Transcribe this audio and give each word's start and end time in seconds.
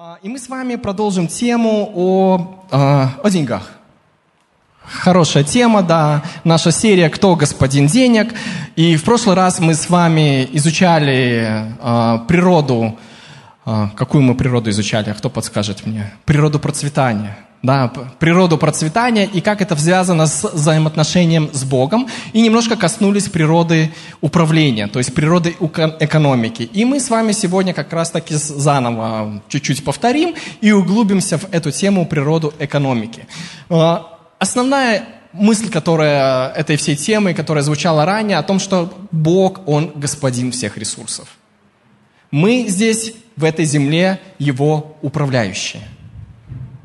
А, 0.00 0.20
и 0.22 0.28
мы 0.28 0.38
с 0.38 0.48
вами 0.48 0.76
продолжим 0.76 1.26
тему 1.26 1.90
о, 1.92 2.64
а, 2.70 3.18
о 3.20 3.30
деньгах. 3.30 3.72
Хорошая 4.84 5.42
тема, 5.42 5.82
да, 5.82 6.22
наша 6.44 6.70
серия 6.70 7.10
«Кто 7.10 7.34
господин 7.34 7.88
денег?». 7.88 8.32
И 8.76 8.94
в 8.94 9.02
прошлый 9.02 9.34
раз 9.34 9.58
мы 9.58 9.74
с 9.74 9.90
вами 9.90 10.48
изучали 10.52 11.74
э, 11.80 12.18
природу, 12.28 12.96
э, 13.66 13.88
какую 13.96 14.22
мы 14.22 14.36
природу 14.36 14.70
изучали, 14.70 15.12
кто 15.14 15.30
подскажет 15.30 15.84
мне? 15.84 16.14
Природу 16.24 16.60
процветания– 16.60 17.36
да, 17.62 17.92
природу 18.18 18.56
процветания 18.56 19.26
и 19.26 19.40
как 19.40 19.60
это 19.60 19.76
связано 19.76 20.26
с 20.26 20.52
взаимоотношением 20.52 21.50
с 21.52 21.64
Богом. 21.64 22.08
И 22.32 22.40
немножко 22.40 22.76
коснулись 22.76 23.28
природы 23.28 23.92
управления, 24.20 24.86
то 24.86 24.98
есть 24.98 25.14
природы 25.14 25.56
экономики. 25.58 26.62
И 26.62 26.84
мы 26.84 27.00
с 27.00 27.10
вами 27.10 27.32
сегодня 27.32 27.74
как 27.74 27.92
раз 27.92 28.10
таки 28.10 28.34
заново 28.34 29.42
чуть-чуть 29.48 29.84
повторим 29.84 30.34
и 30.60 30.70
углубимся 30.72 31.38
в 31.38 31.52
эту 31.52 31.70
тему 31.72 32.06
природу 32.06 32.54
экономики. 32.58 33.26
А, 33.68 34.18
основная 34.38 35.04
мысль, 35.32 35.68
которая 35.68 36.50
этой 36.50 36.76
всей 36.76 36.96
темы, 36.96 37.34
которая 37.34 37.64
звучала 37.64 38.04
ранее, 38.04 38.38
о 38.38 38.42
том, 38.42 38.60
что 38.60 38.92
Бог, 39.10 39.66
Он 39.66 39.92
господин 39.94 40.52
всех 40.52 40.78
ресурсов. 40.78 41.28
Мы 42.30 42.66
здесь, 42.68 43.14
в 43.36 43.44
этой 43.44 43.64
земле, 43.64 44.20
Его 44.38 44.96
управляющие. 45.02 45.82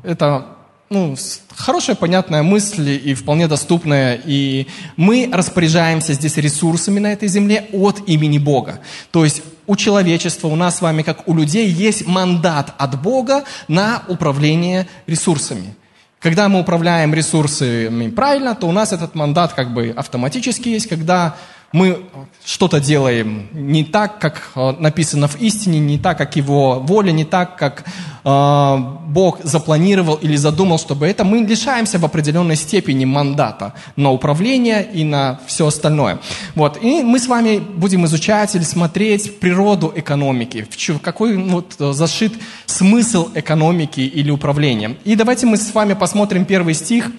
Это 0.02 0.53
ну, 0.90 1.16
хорошая, 1.56 1.96
понятная 1.96 2.42
мысль 2.42 2.90
и 2.90 3.14
вполне 3.14 3.48
доступная. 3.48 4.20
И 4.24 4.66
мы 4.96 5.28
распоряжаемся 5.32 6.12
здесь 6.12 6.36
ресурсами 6.36 7.00
на 7.00 7.12
этой 7.12 7.28
земле 7.28 7.66
от 7.72 8.08
имени 8.08 8.38
Бога. 8.38 8.80
То 9.10 9.24
есть 9.24 9.42
у 9.66 9.76
человечества, 9.76 10.48
у 10.48 10.56
нас 10.56 10.78
с 10.78 10.82
вами, 10.82 11.02
как 11.02 11.26
у 11.28 11.34
людей, 11.34 11.68
есть 11.68 12.06
мандат 12.06 12.74
от 12.78 13.00
Бога 13.00 13.44
на 13.66 14.02
управление 14.08 14.86
ресурсами. 15.06 15.74
Когда 16.20 16.48
мы 16.48 16.60
управляем 16.60 17.12
ресурсами 17.12 18.08
правильно, 18.08 18.54
то 18.54 18.66
у 18.66 18.72
нас 18.72 18.92
этот 18.92 19.14
мандат 19.14 19.52
как 19.52 19.74
бы 19.74 19.92
автоматически 19.96 20.68
есть. 20.68 20.88
Когда 20.88 21.36
мы 21.74 22.04
что-то 22.44 22.78
делаем 22.78 23.48
не 23.52 23.82
так, 23.82 24.20
как 24.20 24.52
э, 24.54 24.74
написано 24.78 25.26
в 25.26 25.40
истине, 25.40 25.80
не 25.80 25.98
так, 25.98 26.16
как 26.16 26.36
его 26.36 26.78
воля, 26.78 27.10
не 27.10 27.24
так, 27.24 27.58
как 27.58 27.84
э, 28.24 28.76
Бог 29.08 29.42
запланировал 29.42 30.14
или 30.14 30.36
задумал, 30.36 30.78
чтобы 30.78 31.08
это, 31.08 31.24
мы 31.24 31.38
лишаемся 31.38 31.98
в 31.98 32.04
определенной 32.04 32.54
степени 32.54 33.04
мандата 33.04 33.74
на 33.96 34.12
управление 34.12 34.88
и 34.94 35.02
на 35.02 35.40
все 35.48 35.66
остальное. 35.66 36.20
Вот. 36.54 36.80
И 36.80 37.02
мы 37.02 37.18
с 37.18 37.26
вами 37.26 37.58
будем 37.58 38.04
изучать 38.04 38.54
или 38.54 38.62
смотреть 38.62 39.40
природу 39.40 39.92
экономики, 39.96 40.68
в 40.70 41.00
какой 41.00 41.36
вот, 41.36 41.74
зашит 41.76 42.34
смысл 42.66 43.30
экономики 43.34 44.00
или 44.00 44.30
управления. 44.30 44.96
И 45.04 45.16
давайте 45.16 45.46
мы 45.46 45.56
с 45.56 45.74
вами 45.74 45.94
посмотрим 45.94 46.44
первый 46.44 46.74
стих. 46.74 47.10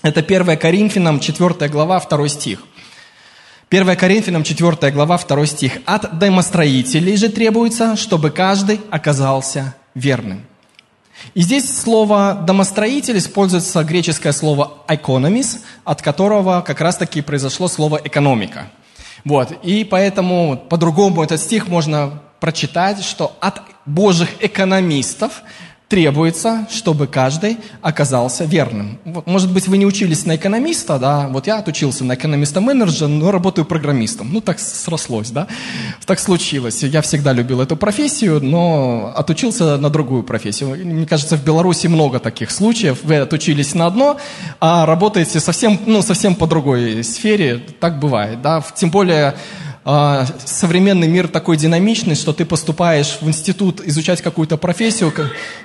Это 0.00 0.20
1 0.20 0.56
Коринфянам, 0.56 1.20
4 1.20 1.68
глава, 1.68 2.00
2 2.00 2.28
стих. 2.28 2.64
1 3.72 3.96
Коринфянам 3.96 4.44
4 4.44 4.92
глава 4.92 5.16
2 5.16 5.46
стих. 5.46 5.78
«От 5.86 6.18
домостроителей 6.18 7.16
же 7.16 7.30
требуется, 7.30 7.96
чтобы 7.96 8.28
каждый 8.28 8.82
оказался 8.90 9.74
верным». 9.94 10.44
И 11.32 11.40
здесь 11.40 11.74
слово 11.80 12.34
«домостроитель» 12.46 13.16
используется 13.16 13.82
греческое 13.82 14.34
слово 14.34 14.74
«economis», 14.88 15.60
от 15.84 16.02
которого 16.02 16.60
как 16.60 16.82
раз-таки 16.82 17.22
произошло 17.22 17.66
слово 17.66 17.98
«экономика». 18.04 18.70
Вот. 19.24 19.52
И 19.62 19.84
поэтому 19.84 20.58
по-другому 20.68 21.22
этот 21.22 21.40
стих 21.40 21.68
можно 21.68 22.20
прочитать, 22.40 23.02
что 23.02 23.34
от 23.40 23.62
божьих 23.86 24.28
экономистов 24.40 25.42
требуется, 25.92 26.66
чтобы 26.70 27.06
каждый 27.06 27.58
оказался 27.82 28.44
верным. 28.46 28.98
Может 29.26 29.52
быть, 29.52 29.68
вы 29.68 29.76
не 29.76 29.84
учились 29.84 30.24
на 30.24 30.36
экономиста, 30.36 30.98
да, 30.98 31.28
вот 31.28 31.46
я 31.46 31.58
отучился 31.58 32.02
на 32.02 32.14
экономиста-менеджера, 32.14 33.08
но 33.08 33.30
работаю 33.30 33.66
программистом. 33.66 34.32
Ну, 34.32 34.40
так 34.40 34.58
срослось, 34.58 35.28
да, 35.28 35.48
так 36.06 36.18
случилось. 36.18 36.82
Я 36.82 37.02
всегда 37.02 37.34
любил 37.34 37.60
эту 37.60 37.76
профессию, 37.76 38.42
но 38.42 39.12
отучился 39.14 39.76
на 39.76 39.90
другую 39.90 40.22
профессию. 40.22 40.70
Мне 40.82 41.04
кажется, 41.04 41.36
в 41.36 41.44
Беларуси 41.44 41.88
много 41.88 42.20
таких 42.20 42.52
случаев. 42.52 43.00
Вы 43.02 43.16
отучились 43.16 43.74
на 43.74 43.84
одно, 43.84 44.16
а 44.60 44.86
работаете 44.86 45.40
совсем, 45.40 45.78
ну, 45.84 46.00
совсем 46.00 46.34
по 46.34 46.46
другой 46.46 47.04
сфере. 47.04 47.60
Так 47.80 48.00
бывает, 48.00 48.40
да. 48.40 48.64
Тем 48.74 48.90
более 48.90 49.34
современный 49.84 51.08
мир 51.08 51.26
такой 51.26 51.56
динамичный, 51.56 52.14
что 52.14 52.32
ты 52.32 52.44
поступаешь 52.44 53.18
в 53.20 53.28
институт 53.28 53.80
изучать 53.84 54.22
какую-то 54.22 54.56
профессию, 54.56 55.12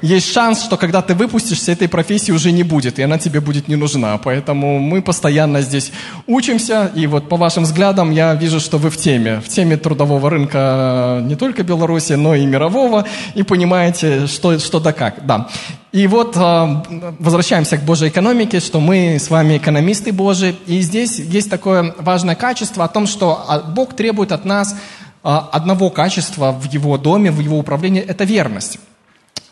есть 0.01 0.31
шанс, 0.31 0.63
что 0.63 0.77
когда 0.77 1.01
ты 1.01 1.13
выпустишься, 1.13 1.71
этой 1.71 1.87
профессии 1.87 2.31
уже 2.31 2.51
не 2.51 2.63
будет, 2.63 2.97
и 2.97 3.03
она 3.03 3.19
тебе 3.19 3.41
будет 3.41 3.67
не 3.67 3.75
нужна. 3.75 4.17
Поэтому 4.17 4.79
мы 4.79 5.01
постоянно 5.01 5.61
здесь 5.61 5.91
учимся, 6.25 6.91
и 6.95 7.05
вот 7.05 7.29
по 7.29 7.37
вашим 7.37 7.63
взглядам 7.63 8.11
я 8.11 8.33
вижу, 8.33 8.59
что 8.59 8.79
вы 8.79 8.89
в 8.89 8.97
теме, 8.97 9.39
в 9.39 9.49
теме 9.49 9.77
трудового 9.77 10.29
рынка 10.29 11.21
не 11.23 11.35
только 11.35 11.63
Беларуси, 11.63 12.13
но 12.13 12.33
и 12.33 12.45
мирового, 12.45 13.05
и 13.35 13.43
понимаете, 13.43 14.25
что, 14.25 14.57
что 14.57 14.79
да 14.79 14.93
как. 14.93 15.25
Да. 15.27 15.47
И 15.93 16.05
вот 16.07 16.35
а, 16.35 16.83
возвращаемся 17.19 17.77
к 17.77 17.83
Божьей 17.83 18.09
экономике, 18.09 18.59
что 18.59 18.79
мы 18.79 19.17
с 19.19 19.29
вами 19.29 19.57
экономисты 19.57 20.11
Божии. 20.11 20.55
И 20.65 20.81
здесь 20.81 21.17
есть 21.17 21.49
такое 21.49 21.95
важное 21.97 22.35
качество 22.35 22.83
о 22.83 22.87
том, 22.89 23.07
что 23.07 23.45
а, 23.47 23.59
Бог 23.59 23.95
требует 23.95 24.33
от 24.33 24.43
нас 24.43 24.75
а, 25.23 25.49
одного 25.51 25.89
качества 25.89 26.51
в 26.51 26.65
Его 26.71 26.97
доме, 26.97 27.31
в 27.31 27.39
Его 27.39 27.57
управлении– 27.57 28.01
это 28.07 28.25
верность. 28.25 28.79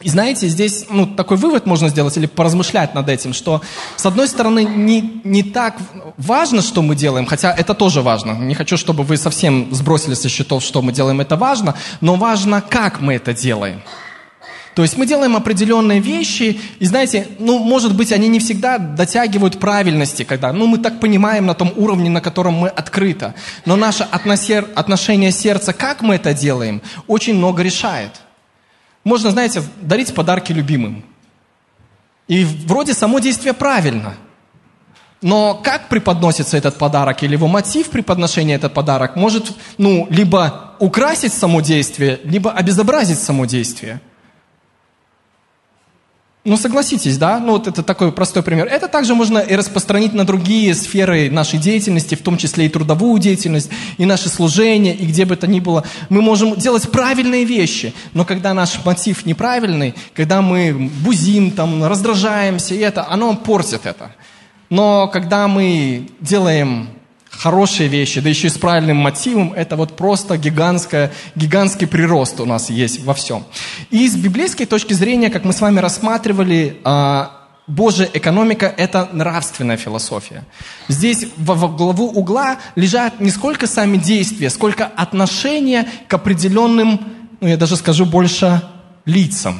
И 0.01 0.09
знаете, 0.09 0.47
здесь 0.49 0.85
ну, 0.89 1.07
такой 1.07 1.37
вывод 1.37 1.65
можно 1.65 1.87
сделать 1.87 2.17
или 2.17 2.25
поразмышлять 2.25 2.93
над 2.93 3.07
этим, 3.07 3.33
что 3.33 3.61
с 3.95 4.05
одной 4.05 4.27
стороны 4.27 4.65
не, 4.65 5.21
не 5.23 5.41
так 5.41 5.77
важно, 6.17 6.61
что 6.61 6.81
мы 6.81 6.95
делаем, 6.95 7.25
хотя 7.25 7.53
это 7.53 7.73
тоже 7.73 8.01
важно. 8.01 8.33
Не 8.33 8.55
хочу, 8.55 8.75
чтобы 8.75 9.03
вы 9.03 9.15
совсем 9.15 9.73
сбросили 9.73 10.13
со 10.13 10.27
счетов, 10.27 10.63
что 10.63 10.81
мы 10.81 10.91
делаем, 10.91 11.21
это 11.21 11.37
важно, 11.37 11.75
но 12.01 12.15
важно, 12.15 12.61
как 12.61 12.99
мы 12.99 13.15
это 13.15 13.33
делаем. 13.33 13.81
То 14.75 14.81
есть 14.81 14.97
мы 14.97 15.07
делаем 15.07 15.37
определенные 15.37 16.01
вещи, 16.01 16.59
и 16.79 16.85
знаете, 16.85 17.27
ну, 17.39 17.59
может 17.59 17.95
быть, 17.95 18.11
они 18.11 18.27
не 18.27 18.39
всегда 18.39 18.77
дотягивают 18.77 19.57
правильности, 19.57 20.23
когда, 20.23 20.51
ну, 20.51 20.67
мы 20.67 20.79
так 20.79 20.99
понимаем 20.99 21.45
на 21.45 21.53
том 21.53 21.71
уровне, 21.77 22.09
на 22.09 22.19
котором 22.19 22.55
мы 22.55 22.67
открыто. 22.67 23.35
Но 23.63 23.77
наше 23.77 24.03
отношение 24.03 25.31
сердца, 25.31 25.71
как 25.71 26.01
мы 26.01 26.15
это 26.15 26.33
делаем, 26.33 26.81
очень 27.07 27.35
много 27.35 27.63
решает. 27.63 28.11
Можно, 29.05 29.31
знаете, 29.31 29.63
дарить 29.79 30.13
подарки 30.13 30.51
любимым. 30.51 31.05
И 32.27 32.43
вроде 32.43 32.93
само 32.93 33.19
действие 33.19 33.53
правильно. 33.53 34.15
Но 35.21 35.53
как 35.63 35.87
преподносится 35.87 36.57
этот 36.57 36.77
подарок 36.77 37.23
или 37.23 37.31
его 37.33 37.47
мотив 37.47 37.89
преподношения 37.91 38.55
этот 38.55 38.73
подарок 38.73 39.15
может, 39.15 39.53
ну, 39.77 40.05
либо 40.09 40.73
украсить 40.79 41.31
само 41.31 41.61
действие, 41.61 42.19
либо 42.25 42.51
обезобразить 42.51 43.19
само 43.19 43.45
действие. 43.45 44.01
Ну, 46.45 46.57
согласитесь, 46.57 47.17
да? 47.17 47.39
Ну, 47.39 47.53
вот 47.53 47.67
это 47.67 47.81
такой 47.81 48.11
простой 48.11 48.43
пример. 48.43 48.67
Это 48.67 48.87
также 48.87 49.15
можно 49.15 49.39
и 49.39 49.55
распространить 49.55 50.13
на 50.13 50.27
другие 50.27 50.75
сферы 50.75 51.31
нашей 51.31 51.57
деятельности, 51.57 52.13
в 52.13 52.21
том 52.21 52.37
числе 52.37 52.67
и 52.67 52.69
трудовую 52.69 53.19
деятельность, 53.19 53.71
и 53.97 54.05
наше 54.05 54.29
служение, 54.29 54.93
и 54.93 55.07
где 55.07 55.25
бы 55.25 55.35
то 55.37 55.47
ни 55.47 55.59
было. 55.59 55.83
Мы 56.09 56.21
можем 56.21 56.55
делать 56.55 56.87
правильные 56.91 57.45
вещи, 57.45 57.95
но 58.13 58.25
когда 58.25 58.53
наш 58.53 58.85
мотив 58.85 59.25
неправильный, 59.25 59.95
когда 60.13 60.43
мы 60.43 60.91
бузим, 61.03 61.49
там, 61.49 61.83
раздражаемся, 61.83 62.75
и 62.75 62.77
это, 62.77 63.09
оно 63.09 63.35
портит 63.35 63.87
это. 63.87 64.11
Но 64.69 65.07
когда 65.07 65.47
мы 65.47 66.09
делаем 66.21 66.89
хорошие 67.37 67.89
вещи, 67.89 68.21
да 68.21 68.29
еще 68.29 68.47
и 68.47 68.49
с 68.49 68.57
правильным 68.57 68.97
мотивом, 68.97 69.53
это 69.53 69.75
вот 69.75 69.95
просто 69.95 70.37
гигантская, 70.37 71.11
гигантский 71.35 71.87
прирост 71.87 72.39
у 72.39 72.45
нас 72.45 72.69
есть 72.69 73.03
во 73.03 73.13
всем. 73.13 73.45
И 73.91 74.07
с 74.07 74.15
библейской 74.15 74.65
точки 74.65 74.93
зрения, 74.93 75.29
как 75.29 75.43
мы 75.43 75.53
с 75.53 75.61
вами 75.61 75.79
рассматривали, 75.79 76.79
а, 76.83 77.45
Божья 77.67 78.07
экономика– 78.13 78.71
это 78.77 79.09
нравственная 79.11 79.77
философия. 79.77 80.43
Здесь 80.87 81.27
во 81.35 81.67
главу 81.67 82.09
угла 82.09 82.57
лежат 82.75 83.19
не 83.19 83.31
сколько 83.31 83.65
сами 83.65 83.97
действия, 83.97 84.51
сколько 84.51 84.85
отношения 84.85 85.87
к 86.07 86.13
определенным, 86.13 86.99
ну 87.41 87.47
я 87.47 87.57
даже 87.57 87.75
скажу 87.75 88.05
больше, 88.05 88.61
лицам. 89.05 89.59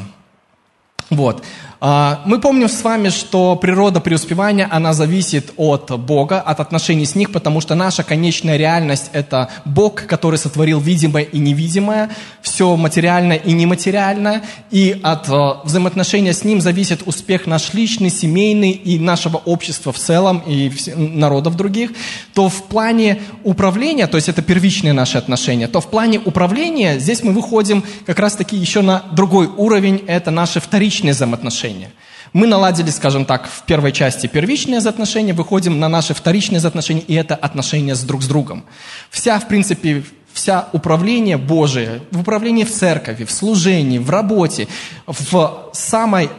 Вот. 1.09 1.43
А, 1.87 2.23
мы 2.25 2.39
помним 2.41 2.67
с 2.67 2.83
вами, 2.83 3.09
что 3.09 3.55
природа 3.55 3.99
преуспевания, 3.99 4.67
она 4.71 4.91
зависит 4.93 5.53
от 5.55 5.91
Бога, 5.99 6.41
от 6.41 6.59
отношений 6.59 7.05
с 7.05 7.13
них, 7.13 7.31
потому 7.31 7.61
что 7.61 7.75
наша 7.75 8.01
конечная 8.01 8.57
реальность– 8.57 9.11
это 9.13 9.49
Бог, 9.65 10.07
который 10.07 10.39
сотворил 10.39 10.79
видимое 10.79 11.25
и 11.25 11.37
невидимое, 11.37 12.09
все 12.41 12.75
материальное 12.75 13.37
и 13.37 13.51
нематериальное, 13.51 14.41
и 14.71 14.99
от 15.03 15.29
а, 15.29 15.61
взаимоотношения 15.63 16.33
с 16.33 16.43
Ним 16.43 16.59
зависит 16.59 17.03
успех 17.05 17.45
наш 17.45 17.75
личный, 17.75 18.09
семейный 18.09 18.71
и 18.71 18.97
нашего 18.97 19.37
общества 19.37 19.93
в 19.93 19.99
целом, 19.99 20.41
и 20.47 20.71
народов 20.95 21.55
других, 21.55 21.91
то 22.33 22.49
в 22.49 22.63
плане 22.63 23.21
управления, 23.43 24.07
то 24.07 24.17
есть 24.17 24.27
это 24.27 24.41
первичные 24.41 24.93
наши 24.93 25.19
отношения, 25.19 25.67
то 25.67 25.81
в 25.81 25.87
плане 25.91 26.17
управления 26.17 26.97
здесь 26.97 27.21
мы 27.21 27.31
выходим 27.31 27.83
как 28.07 28.17
раз-таки 28.17 28.57
еще 28.57 28.81
на 28.81 29.03
другой 29.11 29.45
уровень, 29.45 30.03
это 30.07 30.31
наши 30.31 30.59
вторичные 30.59 31.13
взаимоотношения 31.13 31.74
отношения. 31.75 31.91
Мы 32.33 32.47
наладили, 32.47 32.89
скажем 32.89 33.25
так, 33.25 33.47
в 33.47 33.63
первой 33.63 33.91
части 33.91 34.27
первичные 34.27 34.79
отношения, 34.79 35.33
выходим 35.33 35.79
на 35.79 35.89
наши 35.89 36.13
вторичные 36.13 36.59
отношения, 36.59 37.01
и 37.07 37.13
это 37.13 37.35
отношения 37.35 37.95
с 37.95 38.03
друг 38.03 38.23
с 38.23 38.27
другом. 38.27 38.63
Вся, 39.09 39.39
в 39.39 39.47
принципе, 39.47 40.03
вся 40.33 40.67
управление 40.73 41.37
Божие, 41.37 42.01
в 42.11 42.21
управлении 42.21 42.63
в 42.63 42.71
церкви, 42.71 43.25
в 43.25 43.31
служении, 43.31 43.99
в 43.99 44.09
работе, 44.09 44.67
в 45.07 45.69
самой 45.73 46.29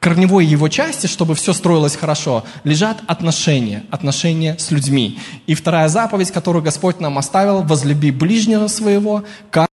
корневой 0.00 0.46
его 0.46 0.68
части, 0.68 1.06
чтобы 1.06 1.34
все 1.34 1.52
строилось 1.52 1.96
хорошо, 1.96 2.44
лежат 2.64 2.98
отношения, 3.06 3.84
отношения 3.90 4.56
с 4.58 4.72
людьми. 4.72 5.18
И 5.46 5.54
вторая 5.54 5.88
заповедь, 5.88 6.32
которую 6.32 6.62
Господь 6.64 7.00
нам 7.00 7.18
оставил, 7.18 7.62
возлюби 7.62 8.10
ближнего 8.10 8.68
своего, 8.68 9.22
как 9.50 9.71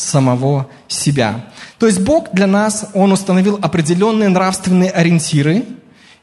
самого 0.00 0.68
себя. 0.88 1.46
То 1.78 1.86
есть 1.86 2.00
Бог 2.00 2.32
для 2.32 2.46
нас, 2.46 2.86
Он 2.94 3.12
установил 3.12 3.58
определенные 3.60 4.28
нравственные 4.28 4.90
ориентиры, 4.90 5.64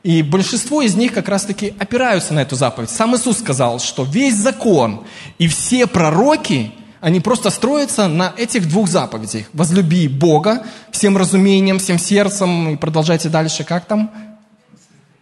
и 0.04 0.22
большинство 0.22 0.82
из 0.82 0.96
них 0.96 1.14
как 1.14 1.28
раз-таки 1.28 1.74
опираются 1.80 2.34
на 2.34 2.40
эту 2.40 2.56
заповедь. 2.56 2.90
Сам 2.90 3.16
Иисус 3.16 3.40
сказал, 3.40 3.80
что 3.80 4.04
весь 4.04 4.36
закон 4.36 5.04
и 5.38 5.48
все 5.48 5.88
пророки, 5.88 6.72
они 7.02 7.20
просто 7.20 7.50
строятся 7.50 8.08
на 8.08 8.34
этих 8.38 8.70
двух 8.70 8.88
заповедях. 8.88 9.46
Возлюби 9.54 10.08
Бога 10.08 10.64
всем 10.92 11.18
разумением, 11.18 11.80
всем 11.80 12.00
сердцем, 12.00 12.70
и 12.70 12.76
продолжайте 12.76 13.30
дальше, 13.30 13.64
как 13.64 13.86
там? 13.86 14.12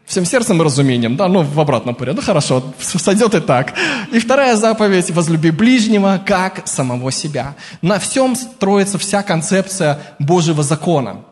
Всем 0.06 0.24
сердцем 0.24 0.62
и 0.62 0.64
разумением, 0.64 1.16
да, 1.16 1.28
ну 1.28 1.42
в 1.42 1.60
обратном 1.60 1.96
порядке, 1.96 2.22
ну 2.22 2.26
хорошо, 2.26 2.64
сойдет 2.80 3.34
и 3.34 3.40
так. 3.40 3.74
И 4.12 4.20
вторая 4.20 4.56
заповедь, 4.56 5.10
возлюби 5.10 5.50
ближнего, 5.50 6.22
как 6.24 6.68
самого 6.68 7.12
себя. 7.12 7.56
На 7.82 7.98
всем 7.98 8.36
строится 8.36 9.00
вся 9.00 9.24
концепция 9.24 10.00
Божьего 10.20 10.62
закона. 10.62 11.24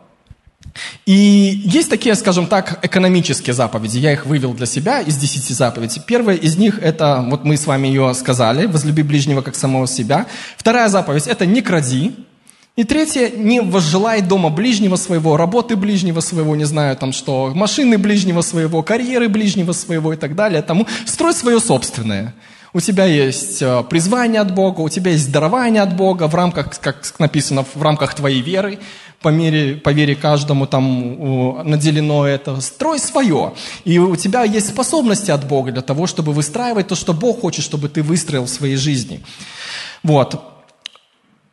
И 1.06 1.62
есть 1.64 1.88
такие, 1.88 2.16
скажем 2.16 2.46
так, 2.46 2.80
экономические 2.82 3.54
заповеди. 3.54 3.98
Я 3.98 4.12
их 4.12 4.26
вывел 4.26 4.54
для 4.54 4.66
себя 4.66 5.00
из 5.00 5.16
десяти 5.16 5.54
заповедей. 5.54 6.02
Первая 6.04 6.36
из 6.36 6.56
них 6.56 6.80
это, 6.82 7.24
вот 7.28 7.44
мы 7.44 7.56
с 7.56 7.66
вами 7.66 7.86
ее 7.86 8.12
сказали, 8.14 8.66
возлюби 8.66 9.04
ближнего 9.04 9.42
как 9.42 9.54
самого 9.54 9.86
себя. 9.86 10.26
Вторая 10.56 10.88
заповедь 10.88 11.28
это 11.28 11.46
не 11.46 11.62
кради. 11.62 12.14
И 12.76 12.82
третье, 12.82 13.30
не 13.30 13.60
возжелай 13.60 14.20
дома 14.20 14.50
ближнего 14.50 14.96
своего, 14.96 15.36
работы 15.36 15.76
ближнего 15.76 16.18
своего, 16.18 16.56
не 16.56 16.64
знаю 16.64 16.96
там 16.96 17.12
что, 17.12 17.52
машины 17.54 17.98
ближнего 17.98 18.40
своего, 18.40 18.82
карьеры 18.82 19.28
ближнего 19.28 19.70
своего 19.70 20.12
и 20.12 20.16
так 20.16 20.34
далее. 20.34 20.60
Тому 20.60 20.84
строй 21.06 21.34
свое 21.34 21.60
собственное. 21.60 22.34
У 22.72 22.80
тебя 22.80 23.04
есть 23.04 23.62
э, 23.62 23.84
призвание 23.88 24.40
от 24.40 24.52
Бога, 24.52 24.80
у 24.80 24.88
тебя 24.88 25.12
есть 25.12 25.30
дарование 25.30 25.82
от 25.82 25.94
Бога 25.94 26.26
в 26.26 26.34
рамках, 26.34 26.76
как 26.80 27.04
написано, 27.20 27.64
в 27.74 27.80
рамках 27.80 28.14
твоей 28.14 28.40
веры, 28.40 28.80
по, 29.22 29.28
мере, 29.28 29.76
по 29.76 29.90
вере 29.90 30.16
каждому 30.16 30.66
там 30.66 31.70
наделено 31.70 32.26
это. 32.26 32.60
Строй 32.60 32.98
свое. 32.98 33.54
И 33.84 34.00
у 34.00 34.16
тебя 34.16 34.42
есть 34.42 34.70
способности 34.70 35.30
от 35.30 35.46
Бога 35.46 35.70
для 35.70 35.82
того, 35.82 36.08
чтобы 36.08 36.32
выстраивать 36.32 36.88
то, 36.88 36.96
что 36.96 37.14
Бог 37.14 37.42
хочет, 37.42 37.64
чтобы 37.64 37.88
ты 37.88 38.02
выстроил 38.02 38.46
в 38.46 38.50
своей 38.50 38.74
жизни. 38.74 39.20
Вот. 40.02 40.53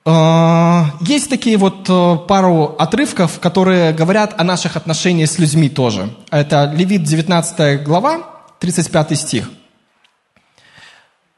А, 0.03 0.95
есть 1.01 1.30
такие 1.30 1.57
вот 1.57 1.88
э, 1.88 2.18
пару 2.27 2.75
отрывков, 2.80 3.39
которые 3.39 3.94
говорят 3.94 4.33
о 4.38 4.44
наших 4.44 4.75
отношениях 4.75 5.30
с 5.30 5.38
людьми 5.38 5.69
тоже. 5.69 6.09
Это 6.31 6.71
Левит 6.75 7.03
19 7.03 7.83
глава, 7.83 8.21
35 8.59 9.19
стих. 9.19 9.51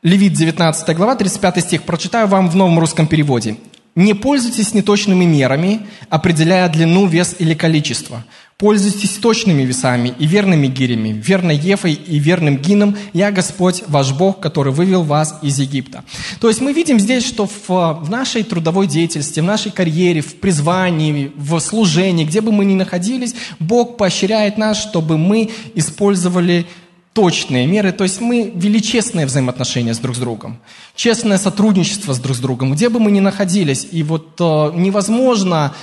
Левит 0.02 0.34
19 0.34 0.96
глава, 0.96 1.16
35 1.16 1.62
стих. 1.62 1.84
Прочитаю 1.84 2.28
вам 2.28 2.50
в 2.50 2.56
новом 2.56 2.80
русском 2.80 3.08
переводе. 3.08 3.58
«Не 3.96 4.14
пользуйтесь 4.14 4.74
неточными 4.74 5.26
мерами, 5.26 5.86
определяя 6.10 6.68
длину, 6.68 7.06
вес 7.06 7.36
или 7.38 7.54
количество. 7.54 8.24
Пользуйтесь 8.64 9.18
точными 9.18 9.64
весами 9.64 10.14
и 10.20 10.26
верными 10.26 10.68
гирями, 10.68 11.10
верной 11.10 11.58
Ефой 11.58 11.92
и 11.96 12.18
верным 12.18 12.56
гином. 12.56 12.96
Я 13.12 13.30
Господь, 13.30 13.84
ваш 13.90 14.14
Бог, 14.14 14.40
который 14.40 14.72
вывел 14.72 15.04
вас 15.04 15.38
из 15.42 15.60
Египта. 15.60 16.06
То 16.40 16.48
есть 16.48 16.62
мы 16.62 16.72
видим 16.72 16.98
здесь, 16.98 17.26
что 17.26 17.46
в, 17.46 17.68
в 17.68 18.10
нашей 18.10 18.44
трудовой 18.44 18.88
деятельности, 18.88 19.42
в 19.42 19.44
нашей 19.44 19.70
карьере, 19.70 20.22
в 20.22 20.36
призвании, 20.36 21.34
в 21.36 21.60
служении, 21.60 22.24
где 22.24 22.40
бы 22.40 22.54
мы 22.54 22.64
ни 22.64 22.74
находились, 22.74 23.36
Бог 23.60 23.98
поощряет 23.98 24.58
нас, 24.58 24.82
чтобы 24.82 25.18
мы 25.18 25.50
использовали 25.76 26.66
точные 27.12 27.68
меры, 27.68 27.92
то 27.92 28.06
есть 28.06 28.22
мы 28.22 28.50
вели 28.56 28.82
честные 28.82 29.26
взаимоотношения 29.26 29.94
с 29.94 30.00
друг 30.00 30.16
с 30.16 30.20
другом, 30.20 30.58
честное 30.96 31.38
сотрудничество 31.38 32.14
с 32.14 32.20
друг 32.20 32.38
с 32.38 32.40
другом, 32.40 32.72
где 32.72 32.88
бы 32.88 33.02
мы 33.02 33.12
ни 33.12 33.20
находились. 33.20 33.86
И 33.92 34.04
вот 34.04 34.40
э, 34.40 34.72
невозможно 34.74 35.74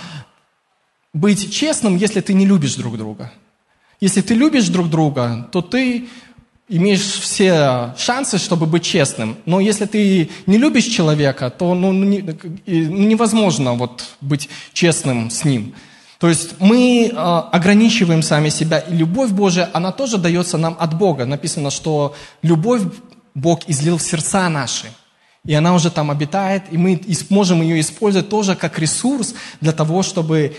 быть 1.13 1.53
честным, 1.53 1.97
если 1.97 2.21
ты 2.21 2.35
не 2.35 2.47
любишь 2.47 2.77
друг 2.77 2.97
друга. 2.97 3.33
Если 4.01 4.21
ты 4.23 4.35
любишь 4.35 4.69
друг 4.69 4.89
друга, 4.89 5.49
то 5.53 5.61
ты 5.61 6.09
имеешь 6.69 7.01
все 7.01 7.95
шансы, 7.99 8.39
чтобы 8.39 8.67
быть 8.67 8.85
честным. 8.85 9.37
Но 9.45 9.61
если 9.61 9.87
ты 9.87 10.31
не 10.47 10.57
любишь 10.57 10.85
человека, 10.85 11.51
то 11.51 11.75
ну, 11.75 11.93
ну 11.93 12.05
не, 12.05 12.21
ну, 12.21 13.07
невозможно 13.07 13.75
вот, 13.75 14.05
быть 14.21 14.49
честным 14.73 15.31
с 15.31 15.45
ним. 15.45 15.75
То 16.19 16.29
есть 16.29 16.61
мы 16.61 17.11
э, 17.11 17.15
ограничиваем 17.17 18.23
сами 18.23 18.51
себя, 18.51 18.79
и 18.79 18.95
любовь 18.95 19.31
Божия, 19.31 19.69
она 19.73 19.91
тоже 19.91 20.19
дается 20.19 20.59
нам 20.59 20.77
от 20.79 20.97
Бога. 20.97 21.27
Написано, 21.27 21.71
что 21.71 22.15
любовь 22.43 22.83
Бог 23.35 23.69
излил 23.69 23.97
в 23.97 24.03
сердца 24.03 24.49
наши. 24.49 24.87
И 25.47 25.55
она 25.55 25.75
уже 25.75 25.91
там 25.91 26.11
обитает, 26.11 26.65
и 26.71 26.77
мы 26.77 27.01
можем 27.31 27.63
ее 27.63 27.81
использовать 27.81 28.29
тоже 28.29 28.55
как 28.55 28.79
ресурс 28.79 29.35
для 29.61 29.73
того, 29.73 30.03
чтобы 30.03 30.55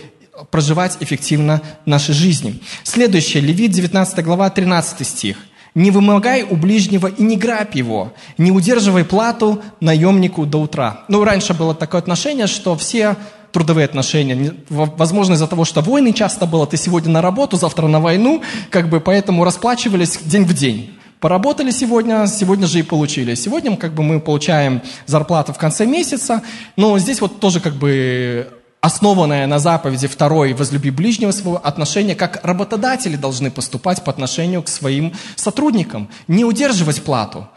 проживать 0.50 0.98
эффективно 1.00 1.62
нашей 1.86 2.14
жизни. 2.14 2.62
Следующее, 2.84 3.42
Левит, 3.44 3.72
19 3.72 4.24
глава, 4.24 4.50
13 4.50 5.08
стих. 5.08 5.38
«Не 5.74 5.90
вымогай 5.90 6.44
у 6.44 6.58
ближнего 6.58 7.08
и 7.08 7.24
не 7.24 7.38
грабь 7.38 7.76
его, 7.76 8.14
не 8.38 8.52
удерживай 8.52 9.06
плату 9.06 9.62
наемнику 9.80 10.46
до 10.46 10.60
утра». 10.60 11.06
Ну, 11.08 11.24
раньше 11.24 11.54
было 11.54 11.74
такое 11.74 12.02
отношение, 12.02 12.48
что 12.48 12.76
все 12.76 13.16
трудовые 13.54 13.86
отношения, 13.86 14.54
возможно, 14.70 15.34
из-за 15.34 15.48
того, 15.48 15.66
что 15.66 15.82
войны 15.82 16.14
часто 16.14 16.46
было, 16.46 16.68
ты 16.68 16.78
сегодня 16.78 17.12
на 17.12 17.22
работу, 17.22 17.58
завтра 17.58 17.88
на 17.88 18.00
войну, 18.00 18.42
как 18.70 18.90
бы 18.90 19.00
поэтому 19.00 19.44
расплачивались 19.44 20.20
день 20.24 20.44
в 20.44 20.54
день. 20.54 20.98
Поработали 21.22 21.70
сегодня, 21.70 22.26
сегодня 22.26 22.66
же 22.66 22.80
и 22.80 22.84
получили. 22.84 23.36
Сегодня 23.36 23.78
как 23.78 23.94
бы 23.94 24.02
мы 24.02 24.20
получаем 24.20 24.82
зарплату 25.06 25.54
в 25.54 25.58
конце 25.58 25.86
месяца, 25.86 26.42
но 26.76 26.98
здесь 26.98 27.22
вот 27.22 27.40
тоже 27.40 27.60
как 27.60 27.76
бы 27.76 28.50
основанное 28.82 29.46
на 29.46 29.60
заповеди 29.60 30.08
второй 30.08 30.54
«возлюби 30.54 30.90
ближнего 30.90 31.32
своего» 31.32 31.62
отношение, 31.64 32.16
как 32.16 32.44
работодатели 32.44 33.16
должны 33.16 33.52
поступать 33.52 34.04
по 34.04 34.12
отношению 34.12 34.64
к 34.64 34.68
своим 34.68 35.14
сотрудникам. 35.36 36.10
Не 36.28 36.44
удерживать 36.44 37.04
плату. 37.04 37.48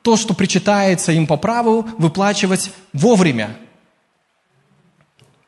То, 0.00 0.16
что 0.16 0.34
причитается 0.34 1.12
им 1.12 1.26
по 1.26 1.36
праву, 1.36 1.86
выплачивать 1.98 2.72
вовремя. 2.94 3.56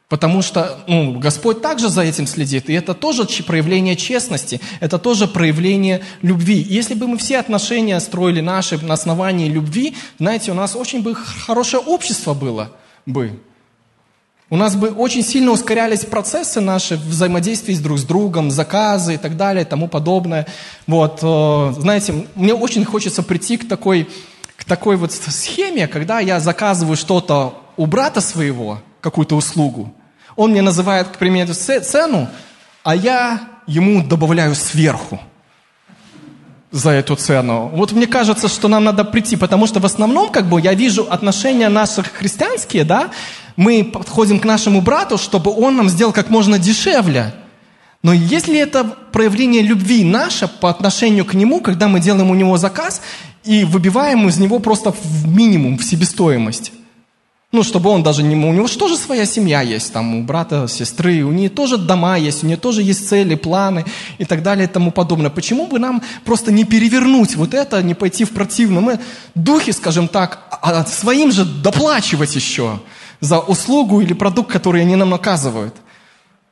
Потому 0.09 0.43
что 0.43 0.79
ну, 0.87 1.19
Господь 1.19 1.63
также 1.63 1.89
за 1.89 2.03
этим 2.03 2.27
следит, 2.27 2.69
и 2.69 2.75
это 2.75 2.93
тоже 2.93 3.25
проявление 3.25 3.97
честности, 3.97 4.61
это 4.81 4.99
тоже 4.99 5.27
проявление 5.27 6.05
любви. 6.21 6.61
И 6.61 6.75
если 6.75 6.95
бы 6.95 7.09
мы 7.09 7.17
все 7.17 7.39
отношения 7.39 7.99
строили 7.99 8.43
наши 8.43 8.79
на 8.85 8.95
основании 8.95 9.49
любви, 9.49 9.97
знаете, 10.19 10.53
у 10.53 10.55
нас 10.55 10.77
очень 10.77 11.03
бы 11.03 11.15
хорошее 11.15 11.83
общество 11.83 12.35
было 12.35 12.71
бы. 13.07 13.41
У 14.55 14.57
нас 14.57 14.77
бы 14.77 14.91
очень 14.91 15.25
сильно 15.25 15.51
ускорялись 15.51 16.05
процессы 16.05 16.61
наши 16.61 16.95
взаимодействия 16.95 17.77
друг 17.77 17.99
с 17.99 18.05
другом, 18.05 18.53
заказы 18.53 19.15
и 19.15 19.17
так 19.17 19.37
далее, 19.37 19.65
и 19.65 19.67
тому 19.67 19.89
подобное. 19.89 20.47
Вот, 20.87 21.19
э, 21.23 21.73
знаете, 21.81 22.29
мне 22.37 22.55
очень 22.55 22.85
хочется 22.85 23.25
прийти 23.25 23.57
к 23.57 23.67
такой, 23.67 24.09
к 24.57 24.63
такой 24.63 24.95
вот 24.95 25.11
схеме, 25.11 25.89
когда 25.89 26.21
я 26.21 26.39
заказываю 26.39 26.97
что-то 26.97 27.61
у 27.77 27.87
брата 27.87 28.21
своего, 28.21 28.79
какую-то 29.01 29.35
услугу, 29.35 29.93
он 30.37 30.53
мне 30.53 30.63
называет, 30.63 31.09
к 31.09 31.17
примеру, 31.19 31.53
цену, 31.53 32.29
а 32.85 32.95
я 32.95 33.41
ему 33.67 34.05
добавляю 34.05 34.55
сверху 34.55 35.19
за 36.71 36.91
эту 36.91 37.17
цену. 37.17 37.71
Вот 37.75 37.91
мне 37.91 38.07
кажется, 38.07 38.49
что 38.49 38.69
нам 38.69 38.85
надо 38.85 39.05
прийти, 39.05 39.35
потому 39.35 39.67
что 39.67 39.81
в 39.81 39.85
основном, 39.85 40.31
как 40.31 40.49
бы, 40.49 40.61
я 40.61 40.75
вижу 40.75 41.07
отношения 41.11 41.69
наших 41.69 42.13
христианские, 42.13 42.85
да, 42.85 43.11
мы 43.57 43.85
подходим 43.85 44.39
к 44.41 44.45
нашему 44.45 44.81
брату, 44.81 45.19
чтобы 45.19 45.51
он 45.51 45.77
нам 45.77 45.89
сделал 45.89 46.13
как 46.13 46.31
можно 46.31 46.59
дешевле. 46.59 47.35
Но 48.03 48.13
если 48.13 48.59
это 48.59 48.85
проявление 48.85 49.63
любви 49.63 50.05
наше 50.05 50.47
по 50.47 50.69
отношению 50.69 51.25
к 51.25 51.35
нему, 51.35 51.61
когда 51.61 51.89
мы 51.89 52.01
делаем 52.01 52.31
у 52.31 52.35
него 52.35 52.59
заказ 52.59 53.01
и 53.45 53.65
выбиваем 53.65 54.29
из 54.29 54.39
него 54.39 54.59
просто 54.59 54.93
в 54.93 55.27
минимум, 55.27 55.79
в 55.79 55.85
себестоимость, 55.85 56.73
ну, 57.55 57.63
чтобы 57.63 57.89
он 57.91 58.03
даже 58.03 58.25
не... 58.25 58.35
У 58.35 58.53
него 58.53 58.67
же 58.67 58.77
тоже 58.77 58.97
своя 58.97 59.25
семья 59.25 59.63
есть, 59.63 59.93
там, 59.93 60.17
у 60.17 60.23
брата, 60.25 60.67
сестры, 60.69 61.23
у 61.23 61.31
нее 61.31 61.49
тоже 61.49 61.79
дома 61.79 62.17
есть, 62.19 62.43
у 62.43 62.47
нее 62.49 62.57
тоже 62.57 62.83
есть 62.83 63.09
цели, 63.09 63.37
планы 63.37 63.85
и 64.19 64.25
так 64.25 64.43
далее 64.43 64.65
и 64.65 64.69
тому 64.69 64.91
подобное. 64.91 65.31
Почему 65.31 65.69
бы 65.69 65.79
нам 65.79 66.03
просто 66.25 66.51
не 66.51 66.65
перевернуть 66.65 67.37
вот 67.37 67.55
это, 67.55 67.81
не 67.81 67.95
пойти 67.95 68.25
в 68.25 68.31
противном 68.31 68.99
духе, 69.37 69.73
скажем 69.73 70.09
так, 70.09 70.41
а 70.51 70.85
своим 70.85 71.31
же 71.31 71.45
доплачивать 71.45 72.35
еще 72.35 72.81
за 73.21 73.39
услугу 73.41 74.01
или 74.01 74.13
продукт, 74.13 74.51
который 74.51 74.83
они 74.83 74.97
нам 74.97 75.15
оказывают? 75.15 75.75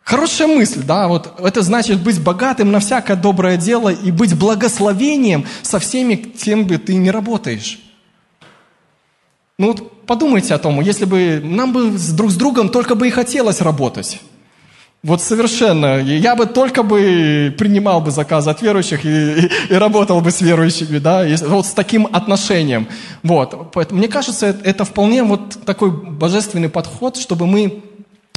Хорошая 0.04 0.48
мысль, 0.48 0.82
да, 0.82 1.06
вот 1.06 1.38
это 1.38 1.62
значит 1.62 2.02
быть 2.02 2.20
богатым 2.20 2.72
на 2.72 2.80
всякое 2.80 3.16
доброе 3.16 3.56
дело 3.56 3.88
и 3.88 4.10
быть 4.10 4.36
благословением 4.36 5.46
со 5.62 5.78
всеми, 5.78 6.16
кем 6.16 6.66
бы 6.66 6.78
ты 6.78 6.96
не 6.96 7.10
работаешь. 7.10 7.80
Ну 9.58 9.68
вот 9.68 10.06
подумайте 10.06 10.54
о 10.54 10.58
том, 10.58 10.80
если 10.80 11.04
бы 11.04 11.40
нам 11.44 11.72
бы 11.72 11.96
друг 12.16 12.32
с 12.32 12.36
другом 12.36 12.68
только 12.68 12.96
бы 12.96 13.06
и 13.06 13.10
хотелось 13.10 13.60
работать. 13.60 14.20
Вот 15.02 15.20
совершенно. 15.20 16.00
Я 16.00 16.36
бы 16.36 16.46
только 16.46 16.84
бы 16.84 17.52
принимал 17.58 18.00
бы 18.00 18.12
заказы 18.12 18.50
от 18.50 18.62
верующих 18.62 19.04
и, 19.04 19.08
и, 19.08 19.50
и 19.70 19.74
работал 19.74 20.20
бы 20.20 20.30
с 20.30 20.40
верующими, 20.40 20.98
да, 20.98 21.26
и, 21.26 21.34
вот 21.36 21.66
с 21.66 21.72
таким 21.72 22.06
отношением. 22.06 22.86
Вот. 23.24 23.72
Поэтому, 23.72 23.98
мне 23.98 24.06
кажется, 24.06 24.56
это, 24.62 24.84
вполне 24.84 25.24
вот 25.24 25.64
такой 25.64 25.90
божественный 25.90 26.68
подход, 26.68 27.16
чтобы 27.16 27.48
мы 27.48 27.82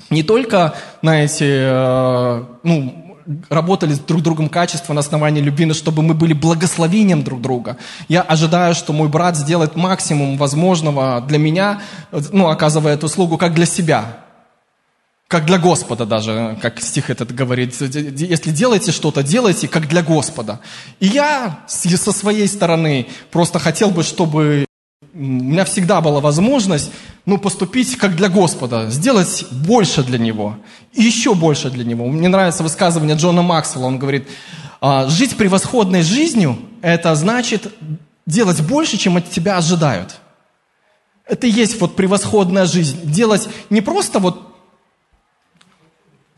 не 0.09 0.23
только, 0.23 0.73
знаете, 1.03 1.45
э, 1.45 2.43
ну, 2.63 3.15
работали 3.49 3.93
с 3.93 3.99
друг 3.99 4.23
другом 4.23 4.49
качество 4.49 4.93
на 4.93 5.01
основании 5.01 5.41
любви, 5.41 5.65
но 5.65 5.75
чтобы 5.75 6.01
мы 6.01 6.15
были 6.15 6.33
благословением 6.33 7.23
друг 7.23 7.41
друга. 7.41 7.77
Я 8.07 8.21
ожидаю, 8.21 8.73
что 8.73 8.91
мой 8.91 9.07
брат 9.07 9.37
сделает 9.37 9.75
максимум 9.75 10.37
возможного 10.37 11.21
для 11.21 11.37
меня, 11.37 11.81
ну, 12.31 12.47
оказывая 12.47 12.95
эту 12.95 13.05
услугу, 13.05 13.37
как 13.37 13.53
для 13.53 13.67
себя. 13.67 14.24
Как 15.27 15.45
для 15.45 15.57
Господа 15.57 16.05
даже, 16.05 16.57
как 16.61 16.79
стих 16.81 17.09
этот 17.09 17.33
говорит. 17.33 17.73
Если 17.79 18.51
делаете 18.51 18.91
что-то, 18.91 19.23
делайте 19.23 19.67
как 19.67 19.87
для 19.87 20.03
Господа. 20.03 20.59
И 20.99 21.07
я 21.07 21.59
со 21.67 22.11
своей 22.11 22.47
стороны 22.47 23.07
просто 23.31 23.57
хотел 23.57 23.89
бы, 23.89 24.03
чтобы 24.03 24.65
у 25.13 25.17
меня 25.17 25.65
всегда 25.65 26.01
была 26.01 26.19
возможность 26.19 26.91
ну, 27.25 27.37
поступить 27.37 27.95
как 27.97 28.15
для 28.15 28.29
Господа, 28.29 28.89
сделать 28.89 29.45
больше 29.49 30.03
для 30.03 30.17
Него, 30.17 30.57
и 30.93 31.03
еще 31.03 31.33
больше 31.33 31.69
для 31.69 31.83
Него. 31.83 32.05
Мне 32.07 32.27
нравится 32.27 32.63
высказывание 32.63 33.15
Джона 33.15 33.41
Максвелла, 33.41 33.85
он 33.85 33.97
говорит, 33.97 34.27
«А, 34.81 35.07
жить 35.07 35.37
превосходной 35.37 36.01
жизнью– 36.01 36.59
это 36.81 37.15
значит 37.15 37.73
делать 38.25 38.61
больше, 38.61 38.97
чем 38.97 39.17
от 39.17 39.29
тебя 39.29 39.57
ожидают. 39.57 40.17
Это 41.25 41.47
и 41.47 41.51
есть 41.51 41.79
вот 41.79 41.95
превосходная 41.95 42.65
жизнь. 42.65 42.99
Делать 43.03 43.47
не 43.69 43.81
просто 43.81 44.19
вот 44.19 44.54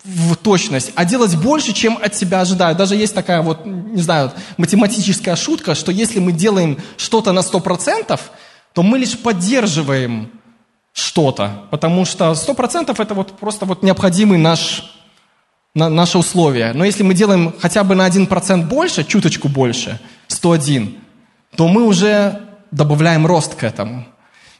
в 0.07 0.37
точность, 0.37 0.93
а 0.95 1.03
делать 1.03 1.35
больше, 1.35 1.73
чем 1.73 1.99
от 2.01 2.15
себя 2.15 2.41
ожидают. 2.41 2.77
Даже 2.77 2.95
есть 2.95 3.13
такая 3.13 3.41
вот, 3.41 3.65
не 3.65 4.01
знаю, 4.01 4.31
математическая 4.55 5.35
шутка, 5.35 5.75
что 5.75 5.91
если 5.91 6.19
мы 6.19 6.31
делаем 6.31 6.77
что-то 6.95 7.33
на 7.33 7.39
100%, 7.39 8.19
то 8.73 8.83
мы 8.83 8.99
лишь 8.99 9.17
поддерживаем 9.17 10.31
что-то, 10.93 11.63
потому 11.71 12.05
что 12.05 12.31
100% 12.31 12.95
это 12.97 13.13
вот 13.13 13.37
просто 13.37 13.65
вот 13.65 13.83
необходимый 13.83 14.37
наш, 14.37 14.95
на, 15.75 15.89
наше 15.89 16.17
условие. 16.17 16.71
Но 16.73 16.85
если 16.85 17.03
мы 17.03 17.13
делаем 17.13 17.53
хотя 17.59 17.83
бы 17.83 17.93
на 17.93 18.07
1% 18.07 18.65
больше, 18.65 19.03
чуточку 19.03 19.49
больше, 19.49 19.99
101, 20.27 20.97
то 21.55 21.67
мы 21.67 21.83
уже 21.83 22.41
добавляем 22.71 23.27
рост 23.27 23.55
к 23.55 23.63
этому. 23.63 24.05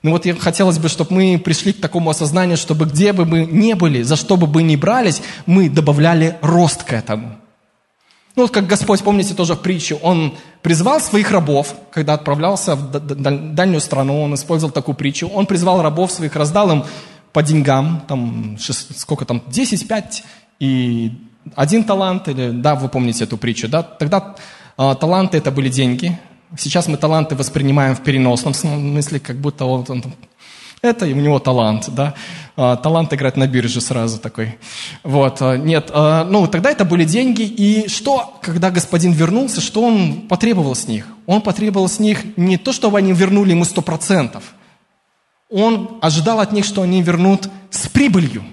Ну 0.03 0.11
вот 0.11 0.25
хотелось 0.39 0.77
бы, 0.77 0.89
чтобы 0.89 1.13
мы 1.13 1.39
пришли 1.39 1.73
к 1.73 1.81
такому 1.81 2.09
осознанию, 2.09 2.57
чтобы 2.57 2.85
где 2.85 3.13
бы 3.13 3.25
мы 3.25 3.45
ни 3.45 3.73
были, 3.73 4.03
за 4.03 4.15
что 4.15 4.37
бы 4.37 4.47
мы 4.47 4.63
ни 4.63 4.75
брались, 4.75 5.21
мы 5.45 5.69
добавляли 5.69 6.37
рост 6.41 6.83
к 6.83 6.93
этому. 6.93 7.37
Ну, 8.35 8.43
вот 8.43 8.51
как 8.51 8.67
Господь, 8.67 9.01
помните 9.01 9.33
тоже 9.33 9.55
в 9.55 9.61
притче, 9.61 9.95
Он 9.95 10.37
призвал 10.61 11.01
своих 11.01 11.31
рабов, 11.31 11.73
когда 11.91 12.13
отправлялся 12.13 12.75
в 12.75 12.91
дальнюю 13.55 13.81
страну, 13.81 14.21
Он 14.21 14.35
использовал 14.35 14.71
такую 14.71 14.93
притчу, 14.93 15.27
Он 15.27 15.47
призвал 15.47 15.81
рабов 15.81 16.11
своих, 16.11 16.35
раздал 16.35 16.71
им 16.71 16.83
по 17.33 17.41
деньгам, 17.41 18.03
там, 18.07 18.57
сколько 18.59 19.25
там, 19.25 19.41
10, 19.47 19.87
5 19.87 20.23
и 20.59 21.11
один 21.55 21.83
талант, 21.83 22.27
или, 22.27 22.51
да, 22.51 22.75
вы 22.75 22.89
помните 22.89 23.23
эту 23.23 23.37
притчу, 23.37 23.67
да, 23.67 23.81
тогда 23.81 24.35
э, 24.77 24.95
таланты 24.99 25.37
это 25.37 25.49
были 25.49 25.69
деньги, 25.69 26.19
сейчас 26.57 26.87
мы 26.87 26.97
таланты 26.97 27.35
воспринимаем 27.35 27.95
в 27.95 28.03
переносном 28.03 28.53
смысле, 28.53 29.19
как 29.19 29.37
будто 29.37 29.65
он, 29.65 29.85
он 29.89 30.03
это 30.81 31.05
у 31.05 31.09
него 31.09 31.39
талант, 31.39 31.89
да. 31.89 32.13
А, 32.55 32.75
талант 32.75 33.11
играть 33.13 33.35
на 33.35 33.47
бирже 33.47 33.81
сразу 33.81 34.19
такой. 34.19 34.57
Вот, 35.03 35.41
а, 35.41 35.57
нет, 35.57 35.89
а, 35.91 36.23
ну 36.23 36.47
тогда 36.47 36.69
это 36.69 36.85
были 36.85 37.03
деньги, 37.03 37.41
и 37.41 37.87
что, 37.87 38.37
когда 38.41 38.69
господин 38.69 39.11
вернулся, 39.11 39.59
что 39.59 39.81
он 39.81 40.27
потребовал 40.27 40.75
с 40.75 40.87
них? 40.87 41.07
Он 41.25 41.41
потребовал 41.41 41.89
с 41.89 41.99
них 41.99 42.37
не 42.37 42.57
то, 42.57 42.71
чтобы 42.73 42.99
они 42.99 43.11
вернули 43.11 43.51
ему 43.51 43.65
сто 43.65 43.81
процентов. 43.81 44.43
Он 45.49 45.97
ожидал 46.01 46.39
от 46.39 46.51
них, 46.51 46.65
что 46.65 46.83
они 46.83 47.01
вернут 47.01 47.49
с 47.71 47.87
прибылью. 47.87 48.43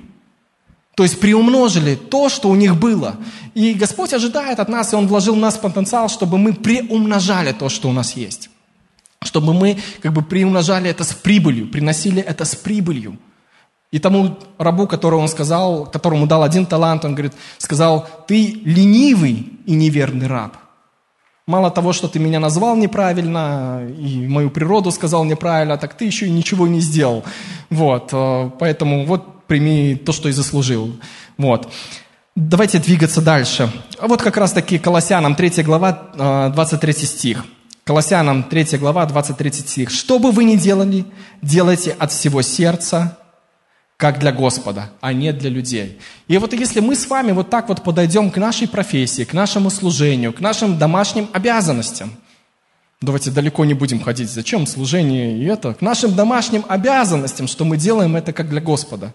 То 0.94 1.02
есть 1.02 1.20
приумножили 1.20 1.96
то, 1.96 2.28
что 2.28 2.48
у 2.48 2.54
них 2.54 2.76
было. 2.76 3.16
И 3.54 3.74
Господь 3.74 4.12
ожидает 4.12 4.60
от 4.60 4.68
нас, 4.68 4.92
и 4.92 4.96
Он 4.96 5.06
вложил 5.06 5.34
в 5.34 5.38
нас 5.38 5.56
потенциал, 5.56 6.08
чтобы 6.08 6.38
мы 6.38 6.52
приумножали 6.52 7.52
то, 7.52 7.68
что 7.68 7.88
у 7.88 7.92
нас 7.92 8.16
есть 8.16 8.50
чтобы 9.26 9.54
мы 9.54 9.78
как 10.02 10.12
бы 10.12 10.22
приумножали 10.22 10.90
это 10.90 11.02
с 11.04 11.12
прибылью, 11.12 11.68
приносили 11.68 12.22
это 12.22 12.44
с 12.44 12.54
прибылью. 12.54 13.18
И 13.90 13.98
тому 13.98 14.38
рабу, 14.58 14.86
которому 14.86 15.22
он 15.22 15.28
сказал, 15.28 15.86
которому 15.86 16.26
дал 16.26 16.42
один 16.42 16.66
талант, 16.66 17.04
он 17.04 17.14
говорит, 17.14 17.32
сказал, 17.58 18.08
ты 18.26 18.60
ленивый 18.64 19.52
и 19.66 19.74
неверный 19.74 20.26
раб. 20.26 20.56
Мало 21.46 21.70
того, 21.70 21.92
что 21.92 22.08
ты 22.08 22.18
меня 22.18 22.40
назвал 22.40 22.74
неправильно, 22.76 23.86
и 23.98 24.26
мою 24.26 24.50
природу 24.50 24.90
сказал 24.90 25.24
неправильно, 25.24 25.76
так 25.76 25.94
ты 25.94 26.06
еще 26.06 26.26
и 26.26 26.30
ничего 26.30 26.66
не 26.66 26.80
сделал. 26.80 27.22
Вот, 27.70 28.10
э, 28.12 28.50
поэтому 28.58 29.04
вот 29.04 29.43
прими 29.54 29.94
то, 29.94 30.12
что 30.12 30.28
и 30.28 30.32
заслужил. 30.32 30.96
Вот. 31.38 31.72
Давайте 32.34 32.80
двигаться 32.80 33.20
дальше. 33.22 33.70
Вот 34.02 34.20
как 34.20 34.36
раз 34.36 34.52
таки 34.52 34.78
Колоссянам 34.80 35.36
3 35.36 35.62
глава, 35.62 36.50
23 36.52 36.92
э, 36.92 36.96
стих. 37.06 37.44
Колоссянам 37.84 38.42
3 38.42 38.78
глава, 38.78 39.06
23 39.06 39.52
стих. 39.52 39.90
«Что 39.90 40.18
бы 40.18 40.32
вы 40.32 40.42
ни 40.42 40.56
делали, 40.56 41.04
делайте 41.40 41.92
от 41.92 42.10
всего 42.10 42.42
сердца, 42.42 43.16
как 43.96 44.18
для 44.18 44.32
Господа, 44.32 44.90
а 45.00 45.12
не 45.12 45.32
для 45.32 45.50
людей». 45.50 46.00
И 46.26 46.36
вот 46.38 46.52
если 46.52 46.80
мы 46.80 46.96
с 46.96 47.06
вами 47.06 47.30
вот 47.30 47.48
так 47.48 47.68
вот 47.68 47.84
подойдем 47.84 48.32
к 48.32 48.38
нашей 48.38 48.66
профессии, 48.66 49.22
к 49.22 49.34
нашему 49.34 49.70
служению, 49.70 50.32
к 50.32 50.40
нашим 50.40 50.78
домашним 50.78 51.28
обязанностям, 51.32 52.10
давайте 53.04 53.30
далеко 53.30 53.64
не 53.64 53.74
будем 53.74 54.00
ходить, 54.00 54.30
зачем 54.30 54.66
служение 54.66 55.38
и 55.38 55.44
это, 55.44 55.74
к 55.74 55.80
нашим 55.80 56.14
домашним 56.14 56.64
обязанностям, 56.68 57.46
что 57.46 57.64
мы 57.64 57.76
делаем 57.76 58.16
это 58.16 58.32
как 58.32 58.48
для 58.48 58.60
Господа, 58.60 59.12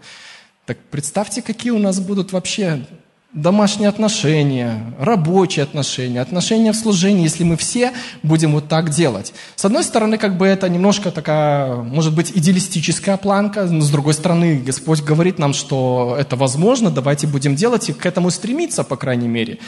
так 0.65 0.77
представьте, 0.91 1.41
какие 1.41 1.72
у 1.72 1.79
нас 1.79 2.00
будут 2.00 2.31
вообще 2.31 2.86
домашние 3.34 3.89
отношения, 3.89 4.93
рабочие 5.00 5.63
отношения, 5.63 6.19
отношения 6.19 6.72
в 6.72 6.75
служении, 6.75 7.24
если 7.24 7.43
мы 7.43 7.58
все 7.58 7.91
будем 8.24 8.53
вот 8.53 8.67
так 8.67 8.89
делать. 8.89 9.34
С 9.55 9.65
одной 9.65 9.84
стороны, 9.84 10.17
как 10.17 10.38
бы 10.38 10.48
это 10.48 10.67
немножко 10.67 11.12
такая, 11.12 11.75
может 11.75 12.15
быть, 12.15 12.31
идеалистическая 12.36 13.17
планка, 13.17 13.65
но 13.65 13.81
с 13.81 13.89
другой 13.91 14.15
стороны, 14.15 14.58
Господь 14.58 15.01
говорит 15.01 15.38
нам, 15.38 15.53
что 15.53 16.15
это 16.19 16.36
возможно, 16.36 16.89
давайте 16.89 17.27
будем 17.27 17.55
делать 17.55 17.89
и 17.89 17.93
к 17.93 18.05
этому 18.05 18.31
стремиться, 18.31 18.84
по 18.84 18.98
крайней 18.98 19.27
мере. 19.27 19.60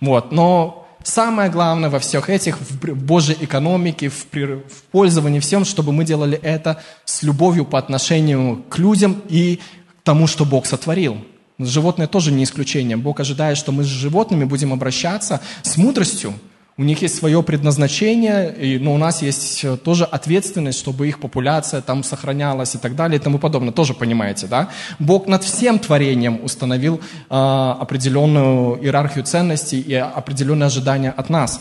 Вот. 0.00 0.30
Но 0.30 0.87
самое 1.02 1.50
главное 1.50 1.90
во 1.90 1.98
всех 1.98 2.30
этих, 2.30 2.60
в 2.60 3.04
Божьей 3.04 3.36
экономике, 3.40 4.08
в, 4.08 4.26
в 4.32 4.82
пользовании 4.90 5.40
всем, 5.40 5.64
чтобы 5.64 5.92
мы 5.92 6.04
делали 6.04 6.38
это 6.38 6.82
с 7.04 7.22
любовью 7.22 7.64
по 7.64 7.78
отношению 7.78 8.64
к 8.68 8.78
людям 8.78 9.22
и 9.28 9.60
к 10.00 10.02
тому, 10.04 10.26
что 10.26 10.44
Бог 10.44 10.66
сотворил. 10.66 11.18
Животные 11.58 12.06
тоже 12.06 12.30
не 12.30 12.44
исключение. 12.44 12.96
Бог 12.96 13.18
ожидает, 13.20 13.58
что 13.58 13.72
мы 13.72 13.82
с 13.82 13.86
животными 13.86 14.44
будем 14.44 14.72
обращаться 14.72 15.40
с 15.62 15.76
мудростью. 15.76 16.34
У 16.78 16.84
них 16.84 17.02
есть 17.02 17.16
свое 17.16 17.42
предназначение, 17.42 18.54
и, 18.54 18.78
но 18.78 18.94
у 18.94 18.98
нас 18.98 19.20
есть 19.20 19.64
э, 19.64 19.76
тоже 19.76 20.04
ответственность, 20.04 20.78
чтобы 20.78 21.08
их 21.08 21.20
популяция 21.20 21.82
там 21.82 22.02
сохранялась 22.02 22.74
и 22.74 22.78
так 22.78 22.94
далее 22.94 23.18
и 23.18 23.22
тому 23.22 23.38
подобное. 23.38 23.72
Тоже 23.72 23.92
понимаете, 23.92 24.46
да? 24.46 24.68
Бог 24.98 25.26
над 25.26 25.44
всем 25.44 25.78
творением 25.78 26.40
установил 26.42 27.00
э, 27.28 27.34
определенную 27.34 28.82
иерархию 28.82 29.24
ценностей 29.24 29.80
и 29.80 29.94
определенные 29.94 30.68
ожидания 30.68 31.10
от 31.10 31.28
нас. 31.28 31.60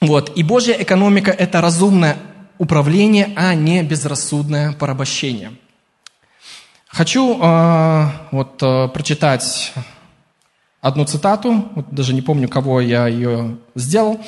Вот. 0.00 0.36
И 0.36 0.42
Божья 0.42 0.74
экономика– 0.74 1.30
это 1.38 1.60
разумное 1.60 2.16
управление, 2.58 3.32
а 3.34 3.54
не 3.54 3.82
безрассудное 3.82 4.72
порабощение– 4.72 5.52
Хочу 6.92 7.38
э, 7.40 8.06
вот, 8.32 8.60
э, 8.62 8.88
прочитать 8.88 9.72
одну 10.80 11.04
цитату, 11.04 11.64
вот 11.74 11.86
даже 11.90 12.14
не 12.14 12.22
помню, 12.22 12.48
кого 12.48 12.80
я 12.80 13.06
ее 13.06 13.56
сделал. 13.74 14.20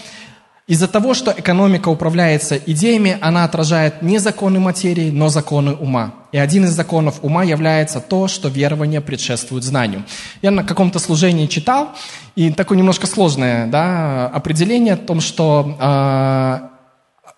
Из-за 0.68 0.87
того, 0.87 1.12
что 1.12 1.35
экономика 1.37 1.88
управляется 1.88 2.56
идеями, 2.56 3.18
она 3.21 3.44
отражает 3.44 4.00
не 4.00 4.18
законы 4.18 4.61
материи, 4.61 5.11
но 5.11 5.28
законы 5.28 5.73
ума. 5.75 6.14
И 6.30 6.38
один 6.38 6.64
из 6.64 6.71
законов 6.71 7.18
ума 7.23 7.42
является 7.42 8.00
то, 8.00 8.28
что 8.28 8.49
верование 8.49 9.00
предшествует 9.00 9.64
знанию. 9.64 10.04
Я 10.40 10.52
на 10.52 10.62
каком-то 10.62 11.00
служении 11.00 11.47
читал, 11.47 11.90
и 12.37 12.52
такое 12.52 12.78
немножко 12.78 13.06
сложное 13.06 13.66
да, 13.66 14.28
определение 14.28 14.94
о 14.94 14.99
том, 14.99 15.21
что 15.21 15.76
э, 15.78 16.68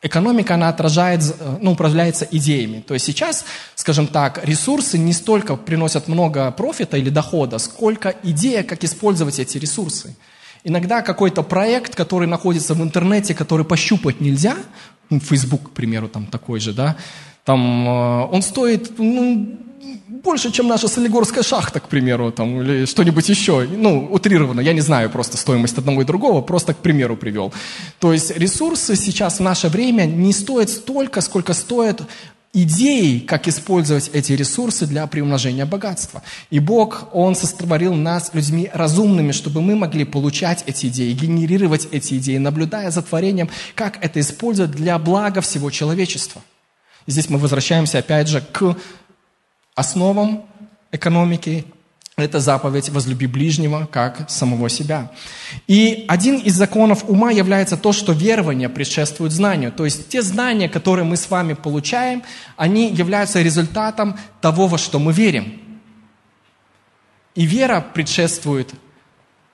экономика, 0.05 0.55
она 0.55 0.69
отражает, 0.69 1.23
ну, 1.61 1.73
управляется 1.73 2.29
идеями. 2.31 2.81
То 2.87 2.95
есть 2.95 3.07
сейчас, 3.07 3.45
скажем 3.75 4.07
так, 4.07 4.45
ресурсы 4.45 4.99
не 4.99 5.13
столько 5.13 5.57
приносят 5.57 6.07
много 6.09 6.51
профита 6.53 6.97
или 6.97 7.11
дохода, 7.11 7.59
сколько 7.59 8.15
идея, 8.23 8.63
как 8.63 8.85
использовать 8.85 9.41
эти 9.41 9.59
ресурсы. 9.59 10.15
Иногда 10.63 11.03
какой-то 11.03 11.43
проект, 11.43 11.95
который 11.95 12.29
находится 12.29 12.75
в 12.75 12.83
интернете, 12.83 13.35
который 13.35 13.65
пощупать 13.65 14.21
нельзя, 14.21 14.57
ну, 15.11 15.21
Facebook, 15.21 15.71
к 15.71 15.75
примеру, 15.75 16.09
там 16.09 16.27
такой 16.27 16.61
же, 16.61 16.73
да, 16.73 16.97
там, 17.45 17.89
э, 17.89 18.27
он 18.31 18.43
стоит 18.43 18.99
ну, 18.99 19.59
больше, 20.09 20.51
чем 20.51 20.69
наша 20.69 20.89
Солигорская 20.89 21.43
шахта, 21.43 21.81
к 21.81 21.89
примеру, 21.89 22.33
там, 22.33 22.61
или 22.61 22.85
что-нибудь 22.85 23.29
еще. 23.29 23.67
Ну, 23.71 24.09
утрированно, 24.11 24.61
я 24.61 24.73
не 24.73 24.81
знаю 24.81 25.11
просто 25.11 25.37
стоимость 25.37 25.79
одного 25.79 26.03
и 26.03 26.05
другого, 26.05 26.41
просто 26.41 26.75
к 26.75 26.79
примеру 26.79 27.17
привел. 27.17 27.53
То 27.99 28.13
есть 28.13 28.37
ресурсы 28.37 28.97
сейчас 28.97 29.39
в 29.39 29.43
наше 29.43 29.69
время 29.69 30.05
не 30.05 30.33
стоят 30.33 30.71
столько, 30.71 31.21
сколько 31.21 31.53
стоят 31.55 32.03
идеи, 32.55 33.19
как 33.19 33.49
использовать 33.49 34.09
эти 34.13 34.33
ресурсы 34.33 34.87
для 34.87 35.07
приумножения 35.07 35.67
богатства. 35.67 36.23
И 36.51 36.61
Бог, 36.61 37.09
Он 37.13 37.35
сотворил 37.35 37.95
нас 37.95 38.31
людьми 38.33 38.71
разумными, 38.73 39.33
чтобы 39.33 39.61
мы 39.61 39.75
могли 39.75 40.05
получать 40.05 40.63
эти 40.67 40.87
идеи, 40.87 41.13
генерировать 41.13 41.89
эти 41.91 42.15
идеи, 42.15 42.39
наблюдая 42.39 42.91
за 42.91 43.03
творением, 43.03 43.51
как 43.75 44.03
это 44.03 44.21
использовать 44.21 44.71
для 44.71 44.99
блага 44.99 45.41
всего 45.41 45.71
человечества. 45.71 46.41
И 47.07 47.11
здесь 47.11 47.29
мы 47.29 47.39
возвращаемся 47.39 47.99
опять 47.99 48.29
же 48.29 48.41
к 48.41 48.77
основам 49.75 50.45
экономики 50.93 51.65
это 52.17 52.39
заповедь 52.39 52.91
«возлюби 52.91 53.27
ближнего, 53.27 53.89
как 53.91 54.31
самого 54.31 54.69
себя». 54.69 55.11
И 55.67 56.05
один 56.07 56.37
из 56.37 56.55
законов 56.55 57.05
ума 57.09 57.33
является 57.33 57.77
то, 57.77 57.93
что 57.93 58.13
верование 58.13 58.69
предшествует 58.69 59.33
знанию. 59.33 59.73
То 59.73 59.85
есть 59.85 60.09
те 60.09 60.23
знания, 60.23 60.69
которые 60.69 61.05
мы 61.05 61.17
с 61.17 61.29
вами 61.29 61.55
получаем, 61.55 62.23
они 62.57 62.89
являются 62.89 63.43
результатом 63.43 64.17
того, 64.41 64.69
во 64.69 64.79
что 64.79 65.01
мы 65.01 65.13
верим. 65.13 65.61
И 67.35 67.47
вера 67.47 67.85
предшествует 67.95 68.71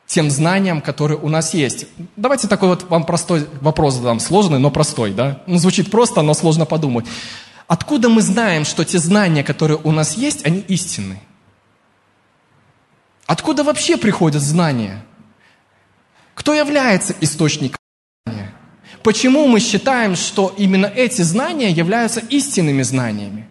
тем 0.06 0.28
знаниям, 0.28 0.82
которые 0.82 1.18
у 1.18 1.30
нас 1.30 1.54
есть. 1.54 1.86
Давайте 2.16 2.46
такой 2.46 2.68
вот 2.68 2.90
вам 2.90 3.04
простой 3.04 3.46
вопрос 3.62 3.94
задам, 3.94 4.20
сложный, 4.20 4.58
но 4.58 4.70
простой, 4.70 5.12
да? 5.12 5.40
Ну, 5.46 5.56
звучит 5.56 5.90
просто, 5.90 6.20
но 6.20 6.34
сложно 6.34 6.66
подумать. 6.66 7.06
Откуда 7.70 8.08
мы 8.08 8.20
знаем, 8.20 8.64
что 8.64 8.84
те 8.84 8.98
знания, 8.98 9.44
которые 9.44 9.78
у 9.84 9.92
нас 9.92 10.16
есть, 10.16 10.44
они 10.44 10.58
истинны? 10.58 11.20
Откуда 13.26 13.62
вообще 13.62 13.96
приходят 13.96 14.42
знания? 14.42 15.04
Кто 16.34 16.52
является 16.52 17.14
источником 17.20 17.78
знания? 18.26 18.52
Почему 19.04 19.46
мы 19.46 19.60
считаем, 19.60 20.16
что 20.16 20.52
именно 20.58 20.86
эти 20.86 21.22
знания 21.22 21.70
являются 21.70 22.18
истинными 22.18 22.82
знаниями? 22.82 23.48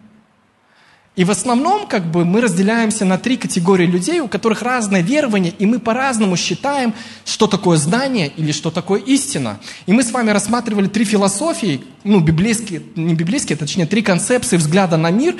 И 1.20 1.24
в 1.24 1.30
основном 1.30 1.86
как 1.86 2.10
бы 2.10 2.24
мы 2.24 2.40
разделяемся 2.40 3.04
на 3.04 3.18
три 3.18 3.36
категории 3.36 3.84
людей, 3.84 4.20
у 4.20 4.26
которых 4.26 4.62
разное 4.62 5.02
верование, 5.02 5.52
и 5.58 5.66
мы 5.66 5.78
по-разному 5.78 6.34
считаем, 6.34 6.94
что 7.26 7.46
такое 7.46 7.76
знание 7.76 8.32
или 8.38 8.52
что 8.52 8.70
такое 8.70 9.00
истина. 9.00 9.60
И 9.84 9.92
мы 9.92 10.02
с 10.02 10.12
вами 10.12 10.30
рассматривали 10.30 10.88
три 10.88 11.04
философии, 11.04 11.84
ну, 12.04 12.20
библейские, 12.20 12.80
не 12.96 13.12
библейские, 13.12 13.58
точнее, 13.58 13.84
три 13.84 14.00
концепции 14.00 14.56
взгляда 14.56 14.96
на 14.96 15.10
мир, 15.10 15.36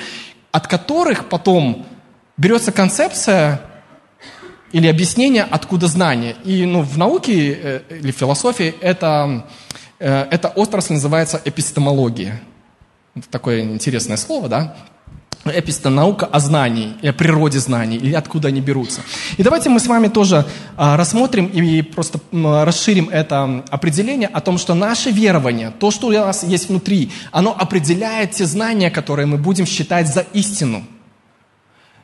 от 0.51 0.67
которых 0.67 1.29
потом 1.29 1.87
берется 2.37 2.71
концепция 2.71 3.61
или 4.71 4.85
объяснение, 4.85 5.41
откуда 5.41 5.87
знание. 5.87 6.35
И 6.43 6.63
ну, 6.63 6.83
в 6.83 6.95
науке 6.99 7.57
э, 7.59 7.81
или 7.89 8.11
философии 8.11 8.75
это, 8.81 9.47
э, 9.97 10.27
эта 10.29 10.47
отрасль 10.49 10.93
называется 10.93 11.41
эпистемология. 11.43 12.39
Это 13.15 13.27
такое 13.31 13.61
интересное 13.61 14.17
слово, 14.17 14.47
да? 14.47 14.77
Эписта– 15.45 15.89
наука 15.91 16.27
о 16.27 16.39
знании, 16.39 16.93
о 17.01 17.13
природе 17.13 17.59
знаний, 17.59 17.97
или 17.97 18.13
откуда 18.13 18.49
они 18.49 18.61
берутся. 18.61 19.01
И 19.37 19.43
давайте 19.43 19.69
мы 19.69 19.79
с 19.79 19.87
вами 19.87 20.07
тоже 20.07 20.45
а, 20.77 20.97
рассмотрим 20.97 21.47
и 21.47 21.81
просто 21.81 22.19
расширим 22.31 23.09
это 23.09 23.63
определение 23.69 24.27
о 24.27 24.41
том, 24.41 24.59
что 24.59 24.75
наше 24.75 25.09
верование, 25.09 25.71
то, 25.79 25.89
что 25.89 26.07
у 26.07 26.11
нас 26.11 26.43
есть 26.43 26.69
внутри, 26.69 27.11
оно 27.31 27.55
определяет 27.57 28.31
те 28.31 28.45
знания, 28.45 28.91
которые 28.91 29.25
мы 29.25 29.37
будем 29.37 29.65
считать 29.65 30.13
за 30.13 30.21
истину– 30.33 30.83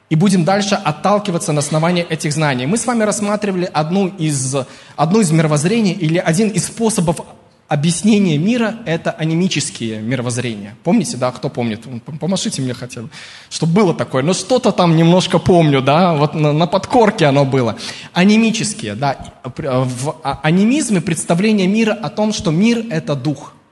и 0.09 0.15
будем 0.15 0.45
дальше 0.45 0.75
отталкиваться 0.75 1.51
на 1.51 1.59
основании 1.59 2.03
этих 2.03 2.31
знаний. 2.31 2.65
Мы 2.65 2.77
с 2.77 2.85
вами 2.85 3.03
рассматривали 3.03 3.69
одну 3.71 4.07
из, 4.07 4.55
одну 4.95 5.19
из 5.19 5.31
мировоззрений 5.31 5.91
или 5.91 6.17
один 6.17 6.49
из 6.49 6.67
способов 6.67 7.19
объяснения 7.67 8.37
мира– 8.37 8.77
это 8.85 9.11
анимические 9.11 9.99
мировоззрения. 9.99 10.75
Помните, 10.83 11.17
да, 11.17 11.31
кто 11.31 11.49
помнит? 11.49 11.83
Помашите 12.19 12.61
мне 12.61 12.73
хотя 12.73 13.01
бы, 13.01 13.09
чтобы 13.49 13.73
было 13.73 13.93
такое. 13.93 14.23
Ну, 14.23 14.33
что-то 14.33 14.71
там 14.71 14.95
немножко 14.95 15.39
помню, 15.39 15.81
да, 15.81 16.15
вот 16.15 16.33
на, 16.33 16.53
на 16.53 16.67
подкорке 16.67 17.25
оно 17.25 17.45
было. 17.45 17.77
Анимические, 18.13 18.95
да. 18.95 19.33
В 19.43 20.15
а, 20.23 20.39
анимизме 20.43 21.01
представление 21.01 21.67
мира 21.67 21.93
о 21.93 22.09
том, 22.09 22.33
что 22.33 22.51
мир– 22.51 22.85
это 22.89 23.15
дух– 23.15 23.53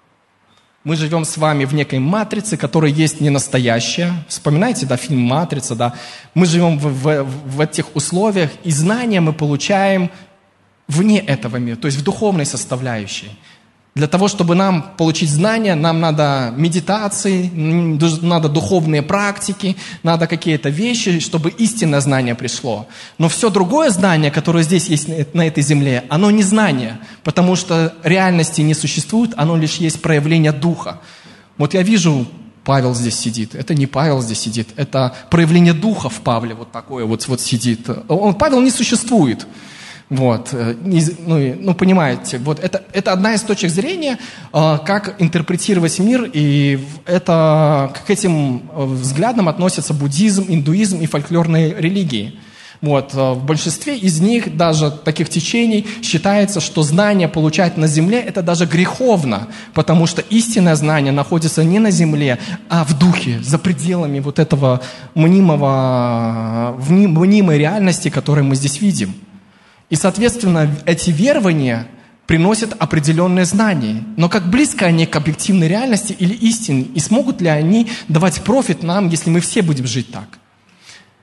мы 0.85 0.95
живем 0.95 1.25
с 1.25 1.35
вами 1.37 1.65
в 1.65 1.73
некой 1.73 1.97
матрице, 1.97 2.57
которая 2.57 2.91
есть 2.91 3.19
не 3.19 3.31
настоящая. 3.31 4.23
Вспоминайте, 4.27 4.85
да, 4.85 4.97
фильм 4.97 5.19
«Матрица», 5.21 5.75
да. 5.75 5.95
Мы 6.35 6.45
живем 6.45 6.77
в, 6.77 6.89
в, 6.89 7.23
в 7.23 7.59
этих 7.59 7.95
условиях, 7.95 8.51
и 8.63 8.69
знания 8.69 9.19
мы 9.19 9.33
получаем 9.33 10.11
вне 10.87 11.19
этого 11.19 11.57
мира, 11.57 11.75
то 11.75 11.87
есть 11.87 11.97
в 11.97 12.03
духовной 12.03 12.45
составляющей. 12.45 13.31
Для 13.95 14.07
того, 14.07 14.27
чтобы 14.27 14.55
нам 14.55 14.93
получить 14.97 15.29
знания, 15.29 15.73
нам 15.73 16.01
надо 16.01 16.53
медитации, 16.57 17.49
надо 18.21 18.49
духовные 18.49 19.01
практики, 19.01 19.77
надо 20.03 20.27
какие-то 20.27 20.67
вещи, 20.67 21.21
чтобы 21.21 21.49
истинное 21.49 22.01
знание 22.01 22.35
пришло. 22.35 22.87
Но 23.17 23.29
все 23.29 23.49
другое 23.49 23.91
знание, 23.91 24.31
которое 24.31 24.65
здесь 24.65 24.87
есть 24.89 25.33
на 25.33 25.47
этой 25.47 25.63
земле, 25.63 26.03
оно 26.09 26.29
не 26.29 26.43
знание, 26.43 26.99
потому 27.23 27.55
что 27.55 27.93
реальности 28.03 28.59
не 28.59 28.73
существует, 28.73 29.31
оно 29.37 29.55
лишь 29.55 29.75
есть 29.75 30.01
проявление 30.01 30.51
духа. 30.51 30.99
Вот 31.57 31.73
я 31.73 31.81
вижу, 31.81 32.27
Павел 32.65 32.95
здесь 32.95 33.17
сидит. 33.17 33.55
Это 33.55 33.75
не 33.75 33.87
Павел 33.87 34.21
здесь 34.21 34.39
сидит, 34.39 34.67
это 34.75 35.15
проявление 35.29 35.73
духа 35.73 36.09
в 36.09 36.19
Павле 36.19 36.53
вот 36.53 36.69
такое 36.73 37.05
вот, 37.05 37.25
вот 37.29 37.39
сидит. 37.39 37.87
Он, 38.09 38.33
Павел 38.33 38.59
не 38.59 38.71
существует. 38.71 39.47
Вот, 40.09 40.49
э, 40.53 40.75
ну, 41.25 41.55
ну, 41.59 41.73
понимаете, 41.73 42.37
вот 42.37 42.59
это, 42.59 42.83
это 42.93 43.11
одна 43.11 43.33
из 43.33 43.41
точек 43.41 43.71
зрения, 43.71 44.19
э, 44.53 44.77
как 44.85 45.15
интерпретировать 45.17 45.97
мир, 45.97 46.29
и 46.31 46.79
это, 47.07 47.91
к 48.05 48.09
этим 48.11 48.69
э, 48.71 48.83
взглядам 48.85 49.49
относятся 49.49 49.95
буддизм, 49.95 50.45
индуизм 50.47 50.99
и 50.99 51.07
фольклорные 51.07 51.73
религии. 51.75 52.37
Вот, 52.81 53.15
в 53.15 53.43
большинстве 53.43 53.97
из 53.97 54.19
них, 54.21 54.55
даже 54.55 54.91
таких 54.91 55.27
течений, 55.29 55.87
считается, 56.03 56.59
что 56.59 56.83
знание 56.83 57.27
получать 57.27 57.77
на 57.77 57.87
земле– 57.87 58.19
это 58.27 58.43
даже 58.43 58.67
греховно, 58.67 59.47
потому 59.73 60.05
что 60.05 60.21
истинное 60.21 60.75
знание 60.75 61.11
находится 61.11 61.63
не 61.63 61.79
на 61.79 61.89
земле, 61.89 62.37
а 62.69 62.83
в 62.83 62.95
духе, 62.99 63.39
за 63.41 63.57
пределами 63.57 64.19
вот 64.19 64.37
этого 64.37 64.81
мнимого, 65.15 66.77
мнимой 66.87 67.57
реальности, 67.57 68.09
которую 68.09 68.45
мы 68.45 68.55
здесь 68.55 68.81
видим. 68.81 69.15
И, 69.89 69.95
соответственно, 69.95 70.69
эти 70.85 71.11
верования 71.11 71.87
приносят 72.25 72.73
определенные 72.79 73.45
знания. 73.45 74.03
Но 74.17 74.29
как 74.29 74.49
близко 74.49 74.85
они 74.85 75.05
к 75.05 75.15
объективной 75.15 75.67
реальности 75.67 76.15
или 76.17 76.33
истине? 76.33 76.87
И 76.95 76.99
смогут 76.99 77.41
ли 77.41 77.49
они 77.49 77.87
давать 78.07 78.41
профит 78.41 78.83
нам, 78.83 79.09
если 79.09 79.29
мы 79.29 79.41
все 79.41 79.61
будем 79.61 79.85
жить 79.85 80.11
так? 80.11 80.39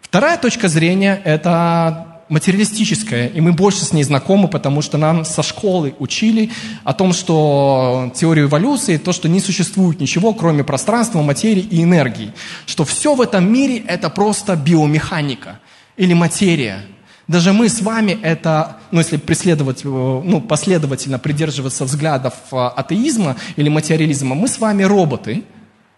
Вторая 0.01 0.37
точка 0.37 0.69
зрения– 0.69 1.21
это 1.25 2.21
материалистическая, 2.29 3.27
и 3.27 3.41
мы 3.41 3.53
больше 3.53 3.85
с 3.85 3.93
ней 3.93 4.05
знакомы, 4.05 4.49
потому 4.49 4.81
что 4.81 4.97
нам 4.97 5.25
со 5.25 5.43
школы 5.43 5.95
учили 5.99 6.51
о 6.85 6.95
том, 6.95 7.13
что 7.13 8.13
теория 8.15 8.45
эволюции, 8.45 8.97
то, 8.97 9.13
что 9.13 9.29
не 9.29 9.41
существует 9.41 10.01
ничего, 10.01 10.33
кроме 10.33 10.65
пространства, 10.65 11.21
материи 11.21 11.63
и 11.63 11.83
энергии, 11.83 12.33
что 12.67 12.85
все 12.85 13.15
в 13.15 13.21
этом 13.21 13.53
мире– 13.53 13.79
это 13.87 14.09
просто 14.09 14.55
биомеханика 14.55 15.59
или 15.97 16.15
материя– 16.15 16.83
даже 17.29 17.53
мы 17.53 17.69
с 17.69 17.81
вами 17.81 18.19
это, 18.23 18.79
ну 18.91 18.99
если 18.99 19.17
преследовать, 19.17 19.85
э, 19.85 19.89
ну 19.89 20.41
последовательно 20.41 21.19
придерживаться 21.19 21.85
взглядов 21.85 22.35
э, 22.51 22.57
атеизма 22.57 23.37
или 23.57 23.69
материализма, 23.69 24.35
мы 24.35 24.49
с 24.49 24.59
вами 24.59 24.83
роботы 24.83 25.45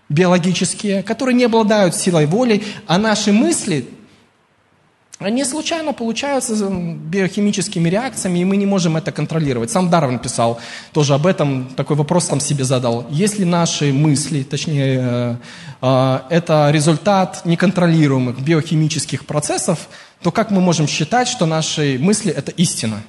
биологические, 0.08 1.02
которые 1.02 1.34
не 1.34 1.44
обладают 1.44 1.94
силой 1.94 2.26
воли, 2.26 2.62
а 2.86 2.98
наши 2.98 3.32
мысли 3.32 3.88
они 5.20 5.44
случайно 5.44 5.92
получаются 5.92 6.68
биохимическими 6.68 7.88
реакциями, 7.88 8.40
и 8.40 8.44
мы 8.44 8.56
не 8.56 8.66
можем 8.66 8.96
это 8.96 9.12
контролировать. 9.12 9.70
Сам 9.70 9.88
Дарвин 9.88 10.18
писал 10.18 10.58
тоже 10.92 11.14
об 11.14 11.26
этом, 11.26 11.68
такой 11.76 11.96
вопрос 11.96 12.26
сам 12.26 12.40
себе 12.40 12.64
задал. 12.64 13.06
Если 13.10 13.44
наши 13.44 13.92
мысли, 13.92 14.42
точнее, 14.42 14.98
э, 15.00 15.36
э, 15.82 16.18
это 16.30 16.70
результат 16.72 17.42
неконтролируемых 17.44 18.40
биохимических 18.40 19.24
процессов, 19.24 19.88
то 20.24 20.32
как 20.32 20.50
мы 20.50 20.60
можем 20.60 20.88
считать, 20.88 21.28
что 21.28 21.46
наши 21.46 21.98
мысли– 22.00 22.32
это 22.36 22.50
истина? 22.50 23.02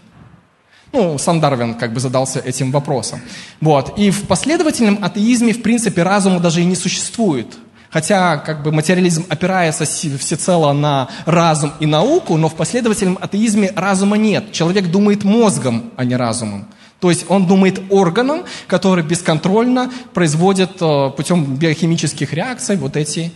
Ну, 0.92 1.18
сам 1.18 1.40
Дарвин 1.40 1.74
как 1.74 1.94
бы 1.94 2.00
задался 2.00 2.40
этим 2.40 2.72
вопросом. 2.72 3.22
Вот. 3.62 3.98
И 3.98 4.12
в 4.12 4.28
последовательном 4.28 5.00
атеизме, 5.02 5.54
в 5.54 5.64
принципе, 5.64 6.04
разума 6.04 6.40
даже 6.40 6.62
и 6.62 6.66
не 6.66 6.76
существует– 6.76 7.48
Хотя 7.96 8.36
как 8.36 8.62
бы 8.62 8.74
материализм 8.74 9.26
опирается 9.30 9.86
всецело 9.86 10.74
на 10.74 11.08
разум 11.26 11.72
и 11.80 11.86
науку, 11.86 12.36
но 12.36 12.50
в 12.50 12.56
последовательном 12.56 13.18
атеизме 13.22 13.72
разума 13.74 14.18
нет. 14.18 14.52
Человек 14.52 14.92
думает 14.92 15.24
мозгом, 15.24 15.92
а 15.96 16.04
не 16.04 16.18
разумом. 16.18 16.68
То 17.00 17.10
есть 17.10 17.26
он 17.30 17.48
думает 17.48 17.82
органом, 17.90 18.44
который 18.68 19.02
бесконтрольно 19.02 19.90
производит 20.14 20.72
э, 20.82 21.12
путем 21.16 21.56
биохимических 21.56 22.34
реакций 22.34 22.76
вот 22.76 22.98
эти 22.98 23.32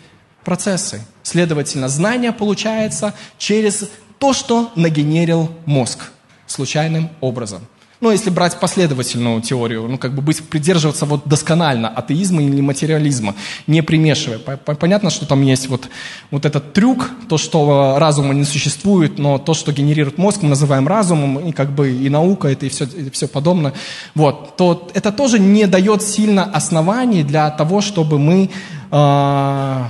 процессы. 0.50 1.02
Следовательно, 1.22 1.88
знание 1.90 2.32
получается 2.32 3.14
через 3.38 3.88
то, 4.18 4.34
что 4.34 4.72
нагенерил 4.76 5.52
мозг 5.68 6.10
случайным 6.48 7.12
образом. 7.22 7.62
Ну, 8.02 8.10
если 8.10 8.32
брать 8.32 8.60
последовательную 8.60 9.42
теорию, 9.42 9.88
ну, 9.88 10.00
как 10.00 10.16
бы 10.16 10.24
быть, 10.24 10.42
придерживаться 10.42 11.06
вот 11.06 11.22
досконально 11.26 11.88
атеизма 11.90 12.42
или 12.42 12.62
материализма, 12.62 13.36
не 13.68 13.84
примешивая. 13.84 14.40
Понятно, 14.40 15.12
что 15.12 15.28
там 15.28 15.44
есть 15.44 15.68
вот, 15.68 15.88
вот 16.32 16.46
этот 16.46 16.74
трюк, 16.74 17.12
то, 17.28 17.38
что 17.38 17.98
разума 18.00 18.34
не 18.34 18.46
существует, 18.46 19.20
но 19.20 19.38
то, 19.38 19.54
что 19.54 19.72
генерирует 19.72 20.18
мозг, 20.18 20.42
мы 20.42 20.50
называем 20.50 20.88
разумом, 20.88 21.40
и 21.40 21.52
как 21.52 21.70
бы 21.76 21.92
и 21.92 22.10
наука 22.10 22.48
это, 22.48 22.66
и 22.66 22.70
все, 22.70 22.86
и 22.86 23.12
все 23.12 23.28
подобное. 23.28 23.74
Вот, 24.16 24.58
то 24.58 24.90
это 24.96 25.12
тоже 25.12 25.38
не 25.38 25.68
дает 25.68 26.02
сильно 26.02 26.44
оснований 26.44 27.24
для 27.24 27.52
того, 27.52 27.82
чтобы 27.82 28.18
мы 28.18 28.50
э, 28.92 29.86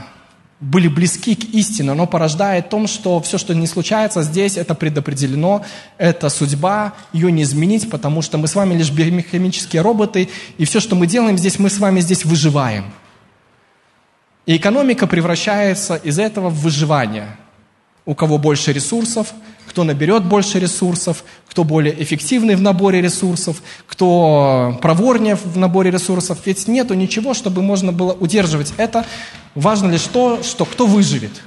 были 0.60 0.88
близки 0.88 1.36
к 1.36 1.46
истине, 1.54 1.92
оно 1.92 2.06
порождает 2.06 2.70
том, 2.70 2.88
что 2.88 3.22
все, 3.22 3.38
что 3.38 3.56
не 3.56 3.66
случается 3.66 4.24
здесь, 4.24 4.58
это 4.58 4.76
предопределено, 4.76 5.64
это 5.98 6.30
судьба, 6.30 6.94
ее 7.14 7.32
не 7.32 7.44
изменить, 7.44 7.90
потому 7.90 8.22
что 8.22 8.38
мы 8.38 8.48
с 8.48 8.56
вами 8.56 8.76
лишь 8.76 8.92
биохимические 8.92 9.82
роботы, 9.82 10.30
и 10.58 10.66
все, 10.66 10.80
что 10.80 10.96
мы 10.96 11.08
делаем 11.08 11.38
здесь, 11.38 11.60
мы 11.60 11.70
с 11.70 11.80
вами 11.80 12.02
здесь 12.02 12.26
выживаем. 12.26 12.92
И 14.46 14.58
экономика 14.58 15.08
превращается 15.08 15.96
из 15.96 16.20
этого 16.20 16.50
в 16.50 16.62
выживание. 16.62 17.38
У 18.06 18.16
кого 18.16 18.38
больше 18.38 18.74
ресурсов– 18.74 19.34
кто 19.70 19.84
наберет 19.84 20.26
больше 20.26 20.60
ресурсов, 20.60 21.24
кто 21.48 21.64
более 21.64 22.02
эффективный 22.02 22.56
в 22.56 22.62
наборе 22.62 23.02
ресурсов, 23.02 23.62
кто 23.86 24.78
проворнее 24.82 25.36
в 25.36 25.58
наборе 25.58 25.92
ресурсов. 25.92 26.40
Ведь 26.46 26.68
нету 26.68 26.96
ничего, 26.96 27.36
чтобы 27.36 27.62
можно 27.62 27.92
было 27.92 28.14
удерживать 28.14 28.74
это. 28.78 29.06
Важно 29.54 29.92
лишь 29.92 30.04
то, 30.04 30.42
что 30.42 30.66
кто 30.66 30.88
выживет. 30.88 31.42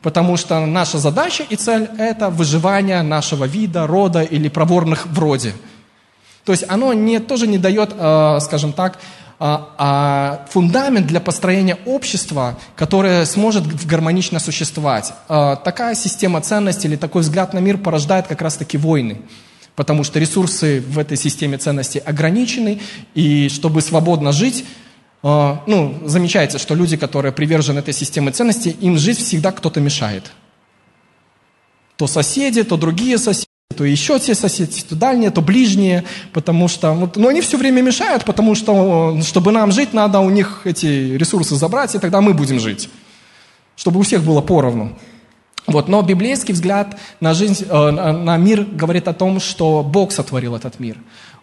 Потому 0.00 0.36
что 0.36 0.64
наша 0.66 0.98
задача 0.98 1.44
и 1.48 1.56
цель– 1.56 1.88
это 1.98 2.30
выживание 2.30 3.02
нашего 3.02 3.44
вида, 3.44 3.86
рода 3.86 4.22
или 4.22 4.48
проворных 4.48 5.06
вроде. 5.06 5.52
То 6.44 6.52
есть 6.52 6.64
оно 6.68 6.92
не, 6.92 7.20
тоже 7.20 7.46
не 7.46 7.58
дает, 7.58 7.94
э, 7.96 8.38
скажем 8.40 8.72
так, 8.72 8.98
а, 9.44 9.74
а 9.76 10.46
фундамент 10.50 11.08
для 11.08 11.18
построения 11.18 11.76
общества, 11.84 12.56
которое 12.76 13.24
сможет 13.24 13.84
гармонично 13.84 14.38
существовать. 14.38 15.14
А, 15.28 15.56
такая 15.56 15.96
система 15.96 16.40
ценностей 16.40 16.86
или 16.86 16.94
такой 16.94 17.22
взгляд 17.22 17.52
на 17.52 17.58
мир 17.58 17.76
порождает 17.76 18.28
как 18.28 18.40
раз-таки 18.40 18.78
войны. 18.78 19.22
Потому 19.74 20.04
что 20.04 20.20
ресурсы 20.20 20.80
в 20.80 20.96
этой 20.96 21.16
системе 21.16 21.58
ценностей 21.58 21.98
ограничены, 21.98 22.80
и 23.14 23.48
чтобы 23.48 23.82
свободно 23.82 24.30
жить, 24.30 24.64
а, 25.24 25.64
ну, 25.66 26.00
замечается, 26.04 26.60
что 26.60 26.76
люди, 26.76 26.96
которые 26.96 27.32
привержены 27.32 27.80
этой 27.80 27.94
системе 27.94 28.30
ценностей, 28.30 28.70
им 28.70 28.96
жить 28.96 29.18
всегда 29.18 29.50
кто-то 29.50 29.80
мешает. 29.80 30.30
То 31.96 32.06
соседи, 32.06 32.62
то 32.62 32.76
другие 32.76 33.18
соседи 33.18 33.51
то 33.72 33.84
еще 33.84 34.18
те 34.18 34.34
соседи, 34.34 34.82
то 34.88 34.94
дальние, 34.94 35.30
то 35.30 35.40
ближние, 35.40 36.04
потому 36.32 36.68
что, 36.68 36.92
вот, 36.92 37.16
но 37.16 37.28
они 37.28 37.40
все 37.40 37.56
время 37.56 37.82
мешают, 37.82 38.24
потому 38.24 38.54
что, 38.54 39.18
чтобы 39.22 39.52
нам 39.52 39.72
жить, 39.72 39.92
надо 39.92 40.20
у 40.20 40.30
них 40.30 40.62
эти 40.64 41.16
ресурсы 41.16 41.56
забрать, 41.56 41.94
и 41.94 41.98
тогда 41.98 42.20
мы 42.20 42.34
будем 42.34 42.60
жить, 42.60 42.88
чтобы 43.76 44.00
у 44.00 44.02
всех 44.02 44.22
было 44.22 44.40
поровну. 44.40 44.96
Вот, 45.66 45.88
но 45.88 46.02
библейский 46.02 46.54
взгляд 46.54 46.98
на 47.20 47.34
жизнь, 47.34 47.64
э, 47.68 47.90
на 47.90 48.36
мир 48.36 48.64
говорит 48.64 49.06
о 49.06 49.12
том, 49.12 49.38
что 49.38 49.82
Бог 49.82 50.10
сотворил 50.10 50.56
этот 50.56 50.80
мир. 50.80 50.96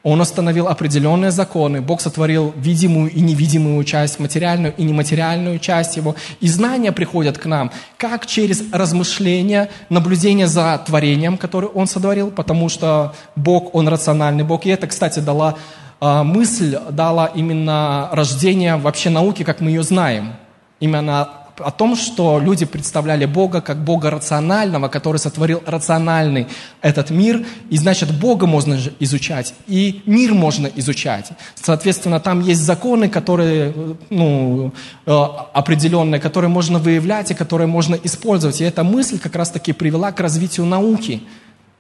Он 0.04 0.22
установил 0.22 0.68
определенные 0.68 1.32
законы. 1.32 1.82
Бог 1.82 2.00
сотворил 2.00 2.54
видимую 2.56 3.12
и 3.12 3.20
невидимую 3.20 3.84
часть, 3.84 4.20
материальную 4.20 4.74
и 4.78 4.84
нематериальную 4.84 5.60
часть 5.60 5.98
его. 5.98 6.16
И 6.40 6.48
знания 6.48 6.92
приходят 6.92 7.38
к 7.38 7.46
нам 7.46 7.72
как 7.98 8.26
через 8.26 8.64
размышления, 8.72 9.70
наблюдение 9.90 10.48
за 10.48 10.82
творением, 10.86 11.38
которое 11.38 11.68
Он 11.68 11.86
сотворил, 11.88 12.32
потому 12.32 12.70
что 12.70 13.14
Бог, 13.36 13.76
Он 13.76 13.90
рациональный 13.90 14.44
Бог. 14.44 14.66
И 14.66 14.70
это, 14.70 14.88
кстати, 14.88 15.20
дала 15.20 15.56
э, 16.00 16.24
мысль, 16.24 16.78
дала 16.92 17.28
именно 17.28 18.10
рождение 18.14 18.78
вообще 18.78 19.10
науки, 19.10 19.44
как 19.44 19.60
мы 19.60 19.70
ее 19.70 19.84
знаем. 19.84 20.34
Именно 20.80 21.30
о 21.60 21.72
том, 21.72 21.96
что 21.96 22.40
люди 22.40 22.66
представляли 22.66 23.26
Бога 23.26 23.62
как 23.62 23.84
Бога 23.84 24.10
рационального, 24.10 24.88
который 24.88 25.18
сотворил 25.18 25.62
рациональный 25.66 26.48
этот 26.82 27.10
мир, 27.10 27.46
и 27.70 27.78
значит 27.78 28.12
Бога 28.12 28.46
можно 28.46 28.78
изучать, 29.00 29.54
и 29.68 30.02
мир 30.06 30.34
можно 30.34 30.68
изучать. 30.76 31.30
Соответственно, 31.56 32.20
там 32.20 32.42
есть 32.42 32.62
законы, 32.62 33.10
которые, 33.10 33.74
ну, 34.10 34.72
э, 35.06 35.12
определенные, 35.54 36.20
которые 36.20 36.50
можно 36.50 36.80
выявлять 36.80 37.32
и 37.32 37.34
которые 37.34 37.68
можно 37.68 37.96
использовать. 37.96 38.62
И 38.62 38.64
эта 38.64 38.84
мысль 38.84 39.20
как 39.20 39.36
раз-таки 39.36 39.74
привела 39.74 40.12
к 40.12 40.20
развитию 40.20 40.66
науки 40.66 41.24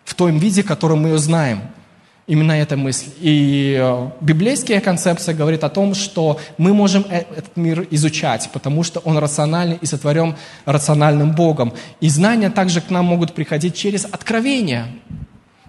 в 0.05 0.13
том 0.15 0.37
виде, 0.37 0.63
которым 0.63 1.03
мы 1.03 1.09
ее 1.09 1.17
знаем. 1.17 1.61
Именно 2.29 2.51
эта 2.51 2.77
мысль. 2.77 3.09
И 3.21 3.75
э, 3.81 4.09
библейская 4.21 4.79
концепция 4.81 5.33
говорит 5.33 5.63
о 5.63 5.69
том, 5.69 5.95
что 5.95 6.39
мы 6.59 6.75
можем 6.75 7.03
э, 7.09 7.23
этот 7.35 7.57
мир 7.57 7.87
изучать, 7.89 8.51
потому 8.53 8.83
что 8.83 8.99
он 8.99 9.17
рациональный 9.17 9.79
и 9.81 9.87
сотворен 9.87 10.35
рациональным 10.65 11.31
Богом. 11.31 11.73
И 12.01 12.07
знания 12.07 12.51
также 12.51 12.81
к 12.81 12.91
нам 12.91 13.05
могут 13.05 13.33
приходить 13.33 13.73
через 13.73 14.05
откровение. 14.05 14.85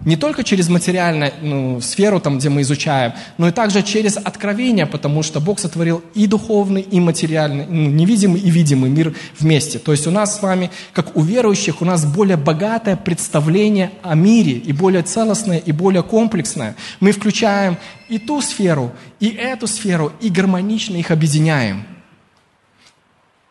Не 0.03 0.15
только 0.15 0.43
через 0.43 0.67
материальную 0.67 1.31
ну, 1.41 1.81
сферу, 1.81 2.19
там, 2.19 2.39
где 2.39 2.49
мы 2.49 2.61
изучаем, 2.61 3.13
но 3.37 3.47
и 3.47 3.51
также 3.51 3.83
через 3.83 4.17
откровение, 4.17 4.87
потому 4.87 5.21
что 5.21 5.39
Бог 5.39 5.59
сотворил 5.59 6.03
и 6.15 6.25
духовный, 6.25 6.81
и 6.81 6.99
материальный, 6.99 7.67
ну, 7.67 7.89
невидимый 7.89 8.41
и 8.41 8.49
видимый 8.49 8.89
мир 8.89 9.13
вместе. 9.39 9.77
То 9.77 9.91
есть 9.91 10.07
у 10.07 10.11
нас 10.11 10.39
с 10.39 10.41
вами, 10.41 10.71
как 10.93 11.15
у 11.15 11.21
верующих, 11.21 11.81
у 11.81 11.85
нас 11.85 12.03
более 12.03 12.37
богатое 12.37 12.95
представление 12.95 13.91
о 14.01 14.15
мире, 14.15 14.53
и 14.53 14.73
более 14.73 15.03
целостное, 15.03 15.59
и 15.59 15.71
более 15.71 16.01
комплексное. 16.01 16.75
Мы 16.99 17.11
включаем 17.11 17.77
и 18.09 18.17
ту 18.17 18.41
сферу, 18.41 18.91
и 19.19 19.29
эту 19.29 19.67
сферу, 19.67 20.11
и 20.19 20.29
гармонично 20.29 20.97
их 20.97 21.11
объединяем. 21.11 21.85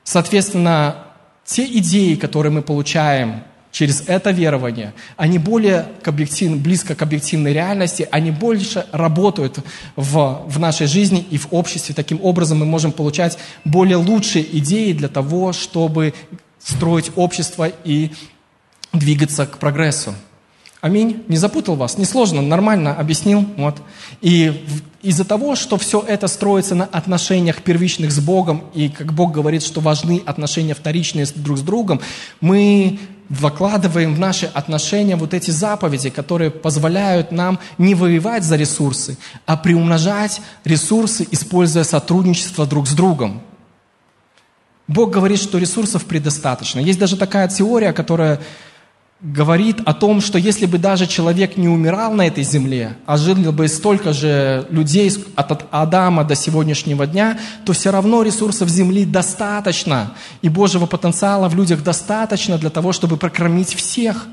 Соответственно, 0.03 1.07
те 1.45 1.65
идеи, 1.65 2.17
которые 2.17 2.53
мы 2.53 2.63
получаем 2.63 3.45
через 3.73 4.05
это 4.07 4.31
верование, 4.31 4.95
они 5.17 5.39
более 5.39 5.87
к 6.03 6.09
объектив, 6.09 6.57
близко 6.59 6.95
к 6.95 7.03
объективной 7.03 7.53
реальности, 7.53 8.09
они 8.11 8.31
больше 8.31 8.87
работают 8.93 9.59
в, 9.97 10.43
в 10.47 10.59
нашей 10.59 10.87
жизни 10.87 11.25
и 11.31 11.39
в 11.39 11.49
обществе. 11.53 11.95
Таким 11.95 12.21
образом 12.23 12.59
мы 12.59 12.67
можем 12.67 12.93
получать 12.93 13.39
более 13.65 13.97
лучшие 13.97 14.45
идеи 14.59 14.93
для 14.93 15.09
того, 15.09 15.53
чтобы 15.53 16.15
строить 16.59 17.11
общество 17.17 17.71
и 17.85 18.11
двигаться 18.93 19.47
к 19.47 19.59
прогрессу. 19.59 20.15
Аминь. 20.81 21.25
Не 21.29 21.37
запутал 21.37 21.77
вас? 21.77 21.99
Несложно, 21.99 22.41
нормально 22.41 22.95
объяснил. 22.95 23.45
Вот. 23.59 23.77
И 24.23 24.65
из-за 25.03 25.27
того, 25.27 25.55
что 25.55 25.77
все 25.77 26.03
это 26.07 26.27
строится 26.27 26.75
на 26.75 26.85
отношениях 26.87 27.63
первичных 27.63 28.11
с 28.11 28.19
Богом, 28.19 28.65
и 28.75 28.89
как 28.89 29.13
Бог 29.13 29.33
говорит, 29.33 29.63
что 29.63 29.81
важны 29.81 30.23
отношения 30.25 30.75
вторичные 30.75 31.27
друг 31.35 31.59
с 31.59 31.61
другом, 31.61 32.01
мы 32.41 32.99
вкладываем 33.31 34.15
в 34.15 34.19
наши 34.19 34.47
отношения 34.47 35.17
вот 35.17 35.35
эти 35.35 35.51
заповеди, 35.51 36.11
которые 36.11 36.51
позволяют 36.51 37.31
нам 37.33 37.59
не 37.79 37.95
воевать 37.95 38.45
за 38.45 38.57
ресурсы, 38.57 39.17
а 39.47 39.57
приумножать 39.57 40.41
ресурсы, 40.65 41.27
используя 41.31 41.85
сотрудничество 41.85 42.67
друг 42.67 42.89
с 42.89 42.93
другом. 42.93 43.43
Бог 44.89 45.11
говорит, 45.11 45.41
что 45.41 45.59
ресурсов 45.59 46.05
предостаточно. 46.05 46.81
Есть 46.81 46.99
даже 46.99 47.17
такая 47.17 47.47
теория, 47.49 47.93
которая 47.93 48.41
говорит 49.23 49.81
о 49.85 49.93
том, 49.93 50.21
что 50.21 50.39
если 50.39 50.67
бы 50.67 50.79
даже 50.79 51.07
человек 51.07 51.57
не 51.57 51.69
умирал 51.69 52.13
на 52.15 52.27
этой 52.27 52.43
земле, 52.43 52.97
а 53.05 53.17
жил 53.17 53.53
бы 53.53 53.69
столько 53.69 54.13
же 54.13 54.67
людей 54.71 55.13
от 55.35 55.67
Адама 55.71 56.25
до 56.25 56.35
сегодняшнего 56.35 57.07
дня, 57.07 57.39
то 57.67 57.73
все 57.73 57.91
равно 57.91 58.23
ресурсов 58.23 58.69
земли 58.69 59.05
достаточно, 59.05 60.15
и 60.41 60.49
Божьего 60.49 60.87
потенциала 60.87 61.49
в 61.49 61.55
людях 61.55 61.83
достаточно 61.83 62.57
для 62.57 62.71
того, 62.71 62.93
чтобы 62.93 63.17
прокормить 63.17 63.75
всех. 63.75 64.27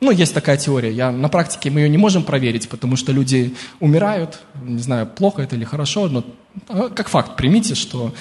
Ну, 0.00 0.10
есть 0.10 0.34
такая 0.34 0.58
теория. 0.58 0.92
Я, 0.92 1.10
на 1.10 1.28
практике 1.28 1.70
мы 1.70 1.80
ее 1.80 1.88
не 1.88 1.98
можем 1.98 2.24
проверить, 2.24 2.68
потому 2.68 2.96
что 2.96 3.10
люди 3.10 3.54
умирают. 3.80 4.40
Не 4.62 4.82
знаю, 4.82 5.06
плохо 5.06 5.42
это 5.42 5.56
или 5.56 5.64
хорошо, 5.64 6.08
но 6.08 6.24
а, 6.68 6.88
как 6.90 7.08
факт 7.08 7.36
примите, 7.36 7.74
что 7.74 8.12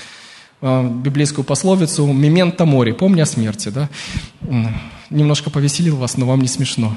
э, 0.61 0.89
библейскую 1.03 1.43
пословицу 1.43 2.07
«мементо 2.07 2.65
море», 2.65 2.93
помни 2.93 3.21
о 3.21 3.25
смерти, 3.25 3.69
да? 3.69 3.89
Немножко 5.13 5.49
повеселил 5.49 5.97
вас, 5.97 6.17
но 6.17 6.25
вам 6.25 6.41
не 6.41 6.47
смешно. 6.47 6.95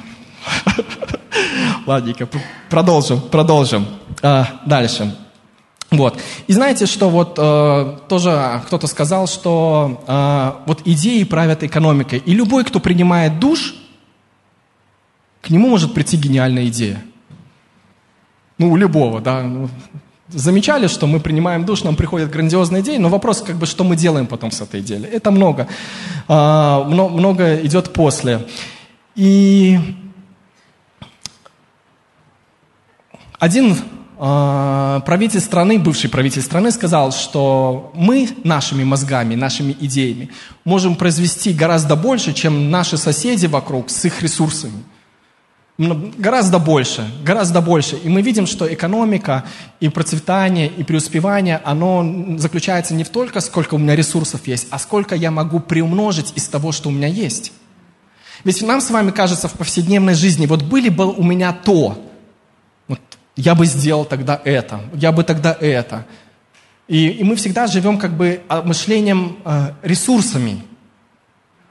Ладненько, 1.86 2.28
продолжим, 2.68 3.20
продолжим. 3.20 3.86
А, 4.22 4.60
дальше. 4.66 5.16
Вот. 5.90 6.20
И 6.48 6.52
знаете, 6.52 6.86
что 6.86 7.08
вот 7.08 7.38
э, 7.38 7.98
тоже 8.08 8.60
кто-то 8.66 8.86
сказал, 8.88 9.28
что 9.28 10.02
э, 10.06 10.52
вот 10.66 10.82
идеи 10.84 11.22
правят 11.22 11.62
экономикой. 11.62 12.18
И 12.18 12.34
любой, 12.34 12.64
кто 12.64 12.80
принимает 12.80 13.38
душ, 13.38 13.74
к 15.42 15.50
нему 15.50 15.68
может 15.68 15.94
прийти 15.94 16.16
гениальная 16.16 16.66
идея. 16.66 17.04
Ну, 18.58 18.72
у 18.72 18.76
любого, 18.76 19.20
да. 19.20 19.44
Замечали, 20.28 20.88
что 20.88 21.06
мы 21.06 21.20
принимаем 21.20 21.64
душ, 21.64 21.84
нам 21.84 21.94
приходят 21.94 22.30
грандиозные 22.30 22.82
идеи, 22.82 22.96
но 22.96 23.08
вопрос, 23.08 23.42
как 23.42 23.56
бы, 23.56 23.66
что 23.66 23.84
мы 23.84 23.94
делаем 23.94 24.26
потом 24.26 24.50
с 24.50 24.60
этой 24.60 24.80
идеей. 24.80 25.04
Это 25.04 25.30
много, 25.30 25.68
а, 26.26 26.82
много 26.82 27.60
идет 27.64 27.92
после. 27.92 28.44
И 29.14 29.78
один 33.38 33.76
а, 34.18 35.00
правитель 35.00 35.40
страны, 35.40 35.78
бывший 35.78 36.10
правитель 36.10 36.42
страны, 36.42 36.72
сказал, 36.72 37.12
что 37.12 37.92
мы 37.94 38.28
нашими 38.42 38.82
мозгами, 38.82 39.36
нашими 39.36 39.76
идеями 39.78 40.30
можем 40.64 40.96
произвести 40.96 41.52
гораздо 41.52 41.94
больше, 41.94 42.32
чем 42.32 42.70
наши 42.70 42.96
соседи 42.96 43.46
вокруг 43.46 43.90
с 43.90 44.04
их 44.04 44.22
ресурсами. 44.22 44.82
Гораздо 45.78 46.58
больше, 46.58 47.06
гораздо 47.22 47.60
больше. 47.60 47.96
И 47.96 48.08
мы 48.08 48.22
видим, 48.22 48.46
что 48.46 48.72
экономика 48.72 49.44
и 49.78 49.90
процветание, 49.90 50.68
и 50.68 50.82
преуспевание, 50.84 51.60
оно 51.64 52.38
заключается 52.38 52.94
не 52.94 53.04
в 53.04 53.10
только, 53.10 53.40
сколько 53.40 53.74
у 53.74 53.78
меня 53.78 53.94
ресурсов 53.94 54.46
есть, 54.46 54.68
а 54.70 54.78
сколько 54.78 55.14
я 55.14 55.30
могу 55.30 55.60
приумножить 55.60 56.32
из 56.34 56.48
того, 56.48 56.72
что 56.72 56.88
у 56.88 56.92
меня 56.92 57.08
есть. 57.08 57.52
Ведь 58.42 58.62
нам 58.62 58.80
с 58.80 58.90
вами 58.90 59.10
кажется 59.10 59.48
в 59.48 59.52
повседневной 59.52 60.14
жизни, 60.14 60.46
вот 60.46 60.62
были 60.62 60.88
бы 60.88 61.12
у 61.12 61.22
меня 61.22 61.52
то, 61.52 62.02
вот 62.88 63.00
я 63.36 63.54
бы 63.54 63.66
сделал 63.66 64.06
тогда 64.06 64.40
это, 64.44 64.80
я 64.94 65.12
бы 65.12 65.24
тогда 65.24 65.54
это. 65.60 66.06
И, 66.88 67.08
и 67.08 67.24
мы 67.24 67.36
всегда 67.36 67.66
живем 67.66 67.98
как 67.98 68.16
бы 68.16 68.40
а, 68.48 68.62
мышлением 68.62 69.38
э, 69.44 69.72
ресурсами. 69.82 70.62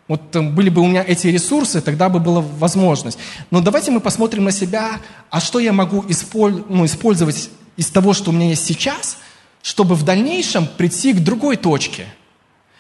Вот 0.08 0.36
были 0.36 0.70
бы 0.70 0.82
у 0.82 0.88
меня 0.88 1.04
эти 1.06 1.28
ресурсы, 1.28 1.82
тогда 1.82 2.10
бы 2.10 2.20
была 2.20 2.42
возможность. 2.42 3.18
Но 3.50 3.60
давайте 3.60 3.90
мы 3.92 4.00
посмотрим 4.00 4.44
на 4.44 4.52
себя, 4.52 5.00
а 5.32 5.40
что 5.42 5.60
я 5.60 5.74
могу 5.74 6.06
использовать, 6.08 6.70
ну, 6.70 6.86
использовать 6.86 7.50
из 7.76 7.88
того, 7.88 8.14
что 8.14 8.30
у 8.30 8.34
меня 8.34 8.50
есть 8.50 8.66
сейчас, 8.66 9.18
чтобы 9.64 9.96
в 9.96 10.04
дальнейшем 10.04 10.68
прийти 10.68 11.14
к 11.14 11.22
другой 11.22 11.58
точке. 11.58 12.06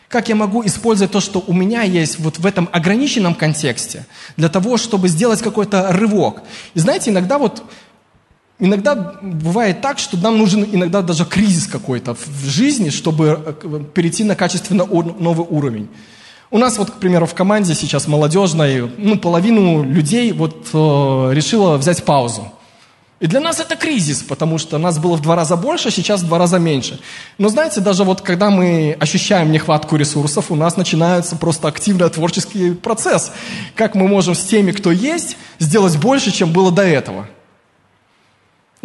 Как 0.07 0.29
я 0.29 0.35
могу 0.35 0.63
использовать 0.65 1.11
то, 1.11 1.19
что 1.19 1.43
у 1.47 1.51
меня 1.51 1.81
есть 1.81 2.19
вот 2.19 2.37
в 2.37 2.45
этом 2.45 2.69
ограниченном 2.71 3.33
контексте, 3.33 4.05
для 4.37 4.49
того, 4.49 4.77
чтобы 4.77 5.07
сделать 5.07 5.41
какой-то 5.41 5.91
рывок. 5.91 6.43
И 6.75 6.79
знаете, 6.79 7.09
иногда 7.09 7.37
вот 7.37 7.63
Иногда 8.57 8.95
бывает 9.21 9.81
так, 9.81 9.99
что 9.99 10.15
нам 10.15 10.37
нужен 10.37 10.63
иногда 10.63 11.01
даже 11.01 11.25
кризис 11.25 11.67
какой-то 11.67 12.15
в 12.15 12.45
жизни, 12.45 12.89
чтобы 12.89 13.43
э, 13.45 13.81
перейти 13.93 14.23
на 14.23 14.37
качественно 14.37 14.85
новый 14.85 15.45
уровень. 15.45 15.89
У 16.55 16.57
нас 16.57 16.77
вот, 16.77 16.89
к 16.89 16.93
примеру, 16.93 17.25
в 17.25 17.33
команде 17.33 17.75
сейчас 17.75 18.07
молодежной, 18.07 18.89
ну, 18.97 19.17
половину 19.17 19.83
людей 19.83 20.31
вот 20.31 20.69
э, 20.71 21.31
решила 21.33 21.75
взять 21.75 22.05
паузу. 22.05 22.47
И 23.19 23.27
для 23.27 23.41
нас 23.41 23.59
это 23.59 23.75
кризис, 23.75 24.23
потому 24.23 24.57
что 24.57 24.77
нас 24.77 24.97
было 24.97 25.17
в 25.17 25.21
два 25.21 25.35
раза 25.35 25.57
больше, 25.57 25.91
сейчас 25.91 26.21
в 26.21 26.27
два 26.27 26.37
раза 26.37 26.57
меньше. 26.57 27.01
Но 27.37 27.49
знаете, 27.49 27.81
даже 27.81 28.05
вот 28.05 28.21
когда 28.21 28.51
мы 28.51 28.95
ощущаем 29.01 29.51
нехватку 29.51 29.97
ресурсов, 29.97 30.49
у 30.49 30.55
нас 30.55 30.77
начинается 30.77 31.35
просто 31.35 31.67
активный 31.67 32.09
творческий 32.09 32.71
процесс. 32.71 33.33
Как 33.75 33.93
мы 33.93 34.07
можем 34.07 34.33
с 34.33 34.45
теми, 34.45 34.71
кто 34.71 34.93
есть, 34.93 35.35
сделать 35.59 35.97
больше, 35.97 36.31
чем 36.31 36.53
было 36.53 36.71
до 36.71 36.83
этого. 36.83 37.27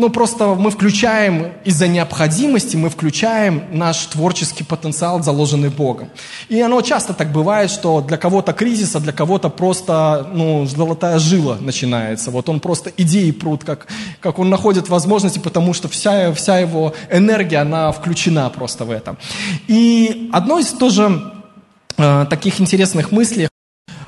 Ну, 0.00 0.08
просто 0.08 0.54
мы 0.54 0.70
включаем, 0.70 1.52
из-за 1.62 1.86
необходимости, 1.86 2.74
мы 2.74 2.88
включаем 2.88 3.64
наш 3.70 4.06
творческий 4.06 4.64
потенциал, 4.64 5.22
заложенный 5.22 5.68
Богом. 5.68 6.08
И 6.48 6.58
оно 6.58 6.80
часто 6.80 7.12
так 7.12 7.30
бывает, 7.32 7.70
что 7.70 8.00
для 8.00 8.16
кого-то 8.16 8.54
кризис, 8.54 8.96
а 8.96 9.00
для 9.00 9.12
кого-то 9.12 9.50
просто, 9.50 10.26
ну, 10.32 10.64
золотая 10.64 11.18
жила 11.18 11.58
начинается. 11.60 12.30
Вот 12.30 12.48
он 12.48 12.60
просто 12.60 12.90
идеи 12.96 13.30
прут, 13.30 13.64
как, 13.64 13.88
как 14.20 14.38
он 14.38 14.48
находит 14.48 14.88
возможности, 14.88 15.38
потому 15.38 15.74
что 15.74 15.86
вся, 15.88 16.32
вся 16.32 16.58
его 16.58 16.94
энергия, 17.10 17.58
она 17.58 17.92
включена 17.92 18.48
просто 18.48 18.86
в 18.86 18.90
этом. 18.90 19.18
И 19.68 20.30
одно 20.32 20.58
из 20.60 20.68
тоже 20.68 21.30
э, 21.98 22.26
таких 22.30 22.58
интересных 22.58 23.12
мыслей, 23.12 23.50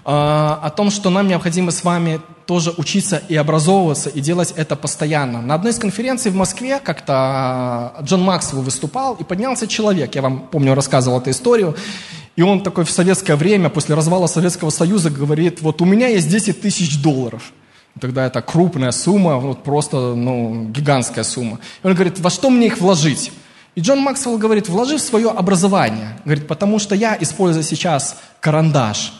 а, 0.04 0.58
о 0.62 0.70
том, 0.70 0.90
что 0.90 1.10
нам 1.10 1.28
необходимо 1.28 1.70
с 1.70 1.84
вами 1.84 2.20
тоже 2.46 2.72
учиться 2.76 3.22
и 3.28 3.36
образовываться, 3.36 4.10
и 4.10 4.20
делать 4.20 4.52
это 4.56 4.76
постоянно. 4.76 5.40
На 5.40 5.54
одной 5.54 5.72
из 5.72 5.78
конференций 5.78 6.30
в 6.30 6.34
Москве 6.34 6.78
как-то 6.78 7.12
а, 7.14 8.02
Джон 8.02 8.22
Максвелл 8.22 8.62
выступал, 8.62 9.14
и 9.14 9.24
поднялся 9.24 9.66
человек, 9.66 10.14
я 10.14 10.22
вам, 10.22 10.48
помню, 10.50 10.74
рассказывал 10.74 11.20
эту 11.20 11.30
историю, 11.30 11.76
и 12.36 12.42
он 12.42 12.62
такой 12.62 12.84
в 12.84 12.90
советское 12.90 13.36
время, 13.36 13.68
после 13.68 13.94
развала 13.94 14.26
Советского 14.26 14.70
Союза, 14.70 15.10
говорит, 15.10 15.60
вот 15.60 15.82
у 15.82 15.84
меня 15.84 16.08
есть 16.08 16.28
10 16.28 16.60
тысяч 16.60 17.02
долларов. 17.02 17.52
Тогда 18.00 18.26
это 18.26 18.40
крупная 18.40 18.90
сумма, 18.90 19.36
вот 19.36 19.62
просто 19.62 20.14
ну, 20.14 20.66
гигантская 20.70 21.24
сумма. 21.24 21.58
И 21.82 21.86
он 21.86 21.94
говорит, 21.94 22.18
во 22.20 22.30
что 22.30 22.48
мне 22.48 22.68
их 22.68 22.78
вложить? 22.78 23.32
И 23.74 23.80
Джон 23.80 24.00
Максвелл 24.00 24.38
говорит, 24.38 24.68
вложи 24.68 24.96
в 24.96 25.00
свое 25.00 25.30
образование. 25.30 26.18
Говорит, 26.24 26.46
потому 26.46 26.78
что 26.78 26.94
я, 26.94 27.16
используя 27.20 27.62
сейчас 27.62 28.18
карандаш, 28.40 29.12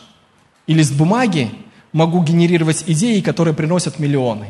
и 0.65 0.73
лист 0.73 0.93
бумаги 0.93 1.51
могу 1.93 2.21
генерировать 2.23 2.83
идеи, 2.87 3.21
которые 3.21 3.53
приносят 3.53 3.99
миллионы. 3.99 4.47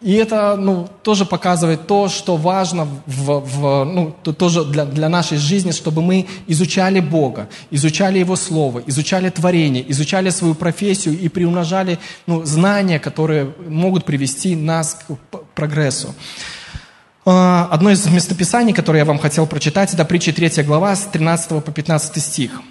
И 0.00 0.12
это 0.14 0.54
ну, 0.56 0.88
тоже 1.02 1.24
показывает 1.24 1.88
то, 1.88 2.08
что 2.08 2.36
важно 2.36 2.86
в, 3.06 3.40
в, 3.40 3.84
ну, 3.84 4.14
то, 4.22 4.32
тоже 4.32 4.64
для, 4.64 4.84
для 4.84 5.08
нашей 5.08 5.38
жизни, 5.38 5.72
чтобы 5.72 6.02
мы 6.02 6.26
изучали 6.46 7.00
Бога, 7.00 7.48
изучали 7.72 8.20
Его 8.20 8.36
Слово, 8.36 8.80
изучали 8.86 9.28
творение, 9.28 9.84
изучали 9.90 10.30
свою 10.30 10.54
профессию 10.54 11.18
и 11.18 11.28
приумножали 11.28 11.98
ну, 12.26 12.44
знания, 12.44 13.00
которые 13.00 13.52
могут 13.66 14.04
привести 14.04 14.54
нас 14.54 15.00
к 15.04 15.38
прогрессу. 15.56 16.14
А, 17.26 17.68
одно 17.72 17.90
из 17.90 18.06
местописаний, 18.06 18.72
которое 18.72 19.00
я 19.00 19.04
вам 19.04 19.18
хотел 19.18 19.48
прочитать, 19.48 19.92
это 19.92 20.04
притча 20.04 20.32
3 20.32 20.62
глава 20.62 20.94
с 20.94 21.06
13 21.06 21.64
по 21.64 21.72
15 21.72 22.22
стих. 22.22 22.62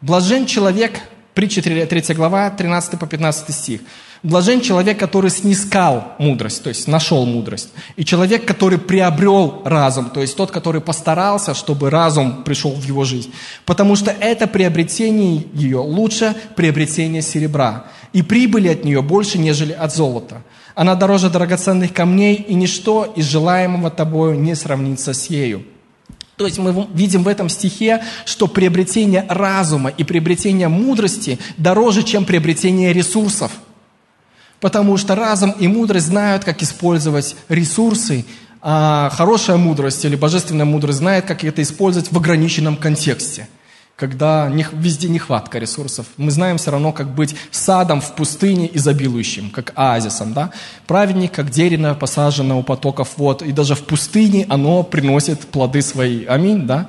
«Блажен 0.00 0.46
человек, 0.46 1.00
Притча 1.34 1.62
3 1.62 2.14
глава, 2.14 2.50
13 2.50 2.98
по 2.98 3.06
15 3.06 3.54
стих. 3.54 3.80
Блажен 4.22 4.60
человек, 4.60 4.98
который 4.98 5.30
снискал 5.30 6.12
мудрость, 6.18 6.62
то 6.62 6.68
есть 6.68 6.88
нашел 6.88 7.24
мудрость. 7.24 7.70
И 7.96 8.04
человек, 8.04 8.44
который 8.44 8.78
приобрел 8.78 9.62
разум, 9.64 10.10
то 10.10 10.20
есть 10.20 10.36
тот, 10.36 10.50
который 10.50 10.80
постарался, 10.80 11.54
чтобы 11.54 11.88
разум 11.88 12.42
пришел 12.42 12.72
в 12.72 12.84
его 12.84 13.04
жизнь. 13.04 13.32
Потому 13.64 13.96
что 13.96 14.10
это 14.10 14.46
приобретение 14.46 15.46
ее 15.54 15.78
лучше 15.78 16.34
приобретения 16.56 17.22
серебра. 17.22 17.86
И 18.12 18.22
прибыли 18.22 18.68
от 18.68 18.84
нее 18.84 19.00
больше, 19.00 19.38
нежели 19.38 19.72
от 19.72 19.94
золота. 19.94 20.42
Она 20.74 20.96
дороже 20.96 21.30
драгоценных 21.30 21.94
камней, 21.94 22.34
и 22.34 22.54
ничто 22.54 23.04
из 23.16 23.24
желаемого 23.26 23.90
тобою 23.90 24.38
не 24.38 24.54
сравнится 24.54 25.14
с 25.14 25.30
ею. 25.30 25.64
То 26.40 26.46
есть 26.46 26.58
мы 26.58 26.88
видим 26.94 27.22
в 27.22 27.28
этом 27.28 27.50
стихе, 27.50 28.02
что 28.24 28.46
приобретение 28.46 29.26
разума 29.28 29.90
и 29.90 30.04
приобретение 30.04 30.68
мудрости 30.68 31.38
дороже, 31.58 32.02
чем 32.02 32.24
приобретение 32.24 32.94
ресурсов. 32.94 33.52
Потому 34.58 34.96
что 34.96 35.14
разум 35.14 35.50
и 35.50 35.68
мудрость 35.68 36.06
знают, 36.06 36.44
как 36.44 36.62
использовать 36.62 37.36
ресурсы, 37.50 38.24
а 38.62 39.10
хорошая 39.10 39.58
мудрость 39.58 40.02
или 40.06 40.16
божественная 40.16 40.64
мудрость 40.64 41.00
знает, 41.00 41.26
как 41.26 41.44
это 41.44 41.60
использовать 41.60 42.10
в 42.10 42.16
ограниченном 42.16 42.78
контексте– 42.78 43.46
когда 44.00 44.50
везде 44.72 45.08
нехватка 45.08 45.58
ресурсов. 45.58 46.06
Мы 46.16 46.30
знаем 46.30 46.56
все 46.56 46.70
равно, 46.70 46.90
как 46.92 47.14
быть 47.14 47.36
садом 47.50 48.00
в 48.00 48.14
пустыне 48.14 48.70
изобилующим, 48.72 49.50
как 49.50 49.72
оазисом. 49.74 50.32
Да? 50.32 50.50
Праведник, 50.86 51.32
как 51.32 51.50
дерево, 51.50 51.92
посаженное 51.94 52.56
у 52.56 52.62
потоков 52.62 53.18
вод, 53.18 53.42
и 53.42 53.52
даже 53.52 53.74
в 53.74 53.82
пустыне 53.82 54.46
оно 54.48 54.82
приносит 54.82 55.40
плоды 55.40 55.82
свои. 55.82 56.24
Аминь, 56.24 56.66
да? 56.66 56.88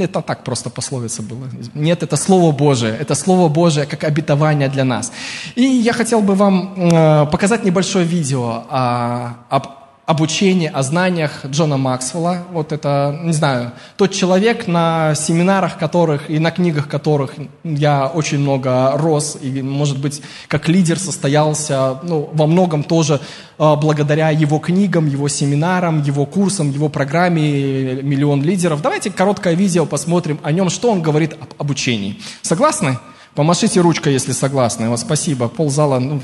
Это 0.00 0.22
так 0.22 0.44
просто 0.44 0.70
пословица 0.70 1.22
была. 1.22 1.48
Нет, 1.74 2.04
это 2.04 2.16
Слово 2.16 2.52
Божие. 2.52 2.96
Это 3.00 3.16
Слово 3.16 3.48
Божие 3.48 3.84
как 3.86 4.04
обетование 4.04 4.68
для 4.68 4.84
нас. 4.84 5.12
И 5.56 5.62
я 5.64 5.92
хотел 5.92 6.20
бы 6.20 6.36
вам 6.36 6.74
э, 6.76 7.26
показать 7.32 7.64
небольшое 7.64 8.06
видео 8.06 8.64
о, 8.70 9.34
об 9.48 9.81
обучении, 10.04 10.70
о 10.72 10.82
знаниях 10.82 11.46
Джона 11.46 11.76
Максвелла. 11.76 12.44
Вот 12.50 12.72
это, 12.72 13.18
не 13.22 13.32
знаю, 13.32 13.72
тот 13.96 14.10
человек, 14.12 14.66
на 14.66 15.14
семинарах 15.14 15.78
которых 15.78 16.28
и 16.28 16.38
на 16.38 16.50
книгах 16.50 16.88
которых 16.88 17.34
я 17.62 18.08
очень 18.08 18.40
много 18.40 18.92
рос, 18.96 19.38
и, 19.40 19.62
может 19.62 19.98
быть, 20.00 20.20
как 20.48 20.68
лидер 20.68 20.98
состоялся, 20.98 22.00
ну, 22.02 22.28
во 22.32 22.46
многом 22.46 22.82
тоже 22.82 23.20
э, 23.58 23.76
благодаря 23.76 24.30
его 24.30 24.58
книгам, 24.58 25.06
его 25.06 25.28
семинарам, 25.28 26.02
его 26.02 26.26
курсам, 26.26 26.70
его 26.70 26.88
программе 26.88 28.02
«Миллион 28.02 28.42
лидеров». 28.42 28.82
Давайте 28.82 29.10
короткое 29.10 29.54
видео 29.54 29.86
посмотрим 29.86 30.40
о 30.42 30.50
нем, 30.50 30.68
что 30.68 30.90
он 30.90 31.00
говорит 31.00 31.34
об 31.34 31.54
обучении. 31.58 32.20
Согласны? 32.42 32.98
Помашите 33.34 33.80
ручкой, 33.80 34.12
если 34.12 34.32
согласны. 34.32 34.88
Вот 34.88 34.98
спасибо, 34.98 35.48
ползала, 35.48 36.00
ну, 36.00 36.20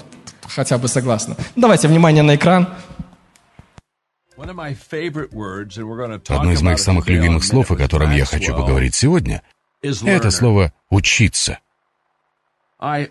хотя 0.47 0.79
бы 0.79 0.89
согласны. 0.89 1.37
Давайте 1.55 1.87
внимание 1.87 2.23
на 2.23 2.35
экран. 2.35 2.69
Одно 6.29 6.53
из 6.53 6.63
моих 6.63 6.79
самых 6.79 7.09
любимых 7.09 7.45
слов, 7.45 7.71
о 7.71 7.77
котором 7.77 8.13
я 8.13 8.25
хочу 8.25 8.55
поговорить 8.55 8.95
сегодня, 8.95 9.43
это 9.83 10.31
слово 10.31 10.73
«учиться». 10.91 11.59
Мне 12.81 13.09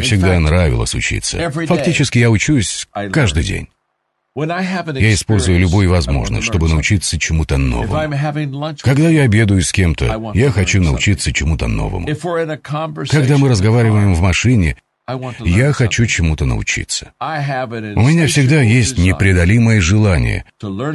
всегда 0.00 0.38
нравилось 0.38 0.94
учиться. 0.94 1.50
Фактически 1.50 2.18
я 2.18 2.30
учусь 2.30 2.86
каждый 3.12 3.42
день. 3.42 3.68
Я 4.36 5.14
использую 5.14 5.60
любую 5.60 5.90
возможность, 5.90 6.46
чтобы 6.46 6.68
научиться 6.68 7.18
чему-то 7.18 7.56
новому. 7.56 8.76
Когда 8.80 9.08
я 9.08 9.22
обедаю 9.22 9.62
с 9.62 9.72
кем-то, 9.72 10.32
я 10.34 10.50
хочу 10.50 10.82
научиться 10.82 11.32
чему-то 11.32 11.68
новому. 11.68 12.08
Когда 13.08 13.38
мы 13.38 13.48
разговариваем 13.48 14.14
в 14.14 14.20
машине, 14.20 14.76
я 15.40 15.72
хочу 15.72 16.06
чему-то 16.06 16.46
научиться. 16.46 17.12
У 17.20 17.24
меня 17.24 18.26
всегда 18.26 18.62
есть 18.62 18.96
непреодолимое 18.98 19.80
желание 19.80 20.44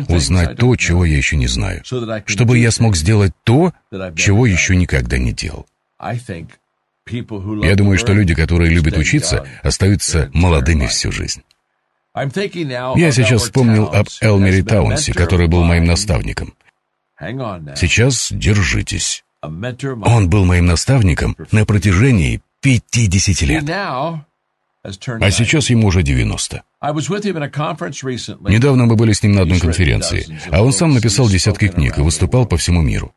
узнать 0.08 0.58
то, 0.58 0.76
чего 0.76 1.06
я 1.06 1.18
еще 1.18 1.36
не 1.38 1.48
знаю, 1.48 1.84
чтобы 2.26 2.58
я 2.58 2.72
смог 2.72 2.96
сделать 2.96 3.34
то, 3.44 3.74
чего 4.16 4.46
еще 4.46 4.76
никогда 4.76 5.18
не 5.18 5.32
делал. 5.32 5.68
Я 6.02 7.76
думаю, 7.76 7.98
что 7.98 8.14
люди, 8.14 8.34
которые 8.34 8.72
любят 8.72 8.98
учиться, 8.98 9.48
остаются 9.64 10.30
молодыми 10.34 10.88
всю 10.88 11.12
жизнь. 11.12 11.44
Я 12.16 13.12
сейчас 13.12 13.44
вспомнил 13.44 13.86
об 13.86 14.08
Элмере 14.22 14.64
Таунсе, 14.64 15.14
который 15.14 15.48
был 15.48 15.64
моим 15.64 15.86
наставником. 15.86 16.54
Сейчас 17.76 18.30
держитесь. 18.32 19.24
Он 19.42 20.30
был 20.30 20.46
моим 20.46 20.66
наставником 20.66 21.38
на 21.52 21.66
протяжении 21.66 22.42
50 22.62 23.42
лет. 23.42 23.66
А 24.82 25.32
сейчас 25.32 25.70
ему 25.70 25.88
уже 25.88 26.04
90. 26.04 26.64
Недавно 26.82 28.86
мы 28.86 28.96
были 28.96 29.12
с 29.12 29.24
ним 29.24 29.34
на 29.34 29.42
одной 29.42 29.60
конференции, 29.60 30.40
а 30.52 30.64
он 30.64 30.72
сам 30.72 30.94
написал 30.94 31.28
десятки 31.28 31.68
книг 31.68 31.98
и 31.98 32.02
выступал 32.02 32.46
по 32.46 32.58
всему 32.58 32.82
миру. 32.82 33.14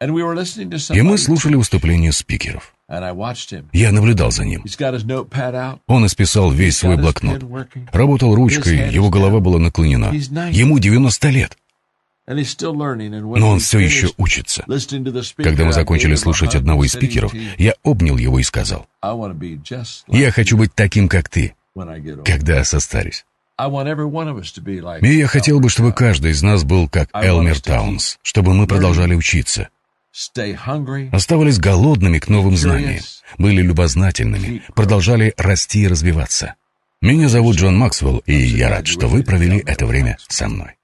И 0.00 1.02
мы 1.02 1.18
слушали 1.18 1.56
выступления 1.56 2.12
спикеров. 2.12 2.74
Я 3.72 3.92
наблюдал 3.92 4.30
за 4.30 4.44
ним. 4.44 4.64
Он 5.86 6.06
исписал 6.06 6.50
весь 6.50 6.76
свой 6.76 6.96
блокнот. 6.96 7.42
Работал 7.92 8.34
ручкой, 8.34 8.92
его 8.92 9.10
голова 9.10 9.40
была 9.40 9.58
наклонена. 9.58 10.12
Ему 10.12 10.78
90 10.78 11.28
лет. 11.30 11.56
Но 12.26 13.50
он 13.50 13.58
все 13.60 13.78
еще 13.78 14.10
учится. 14.16 14.64
Когда 15.36 15.64
мы 15.64 15.72
закончили 15.72 16.14
слушать 16.14 16.54
одного 16.54 16.84
из 16.84 16.92
спикеров, 16.92 17.34
я 17.58 17.74
обнял 17.82 18.16
его 18.16 18.38
и 18.38 18.42
сказал, 18.42 18.86
«Я 20.08 20.30
хочу 20.30 20.56
быть 20.56 20.74
таким, 20.74 21.08
как 21.08 21.28
ты, 21.28 21.54
когда 22.24 22.64
состарюсь». 22.64 23.24
И 23.56 25.16
я 25.16 25.26
хотел 25.28 25.60
бы, 25.60 25.68
чтобы 25.68 25.92
каждый 25.92 26.32
из 26.32 26.42
нас 26.42 26.64
был 26.64 26.88
как 26.88 27.08
Элмер 27.12 27.60
Таунс, 27.60 28.18
чтобы 28.22 28.52
мы 28.54 28.66
продолжали 28.66 29.14
учиться, 29.14 29.68
оставались 31.12 31.58
голодными 31.58 32.18
к 32.18 32.28
новым 32.28 32.56
знаниям, 32.56 33.02
были 33.38 33.62
любознательными, 33.62 34.62
продолжали 34.74 35.34
расти 35.36 35.82
и 35.82 35.88
развиваться. 35.88 36.54
Меня 37.00 37.28
зовут 37.28 37.56
Джон 37.56 37.76
Максвелл, 37.76 38.22
и 38.24 38.34
я 38.34 38.70
рад, 38.70 38.86
что 38.86 39.08
вы 39.08 39.22
провели 39.22 39.62
это 39.66 39.86
время 39.86 40.16
со 40.28 40.48
мной. 40.48 40.76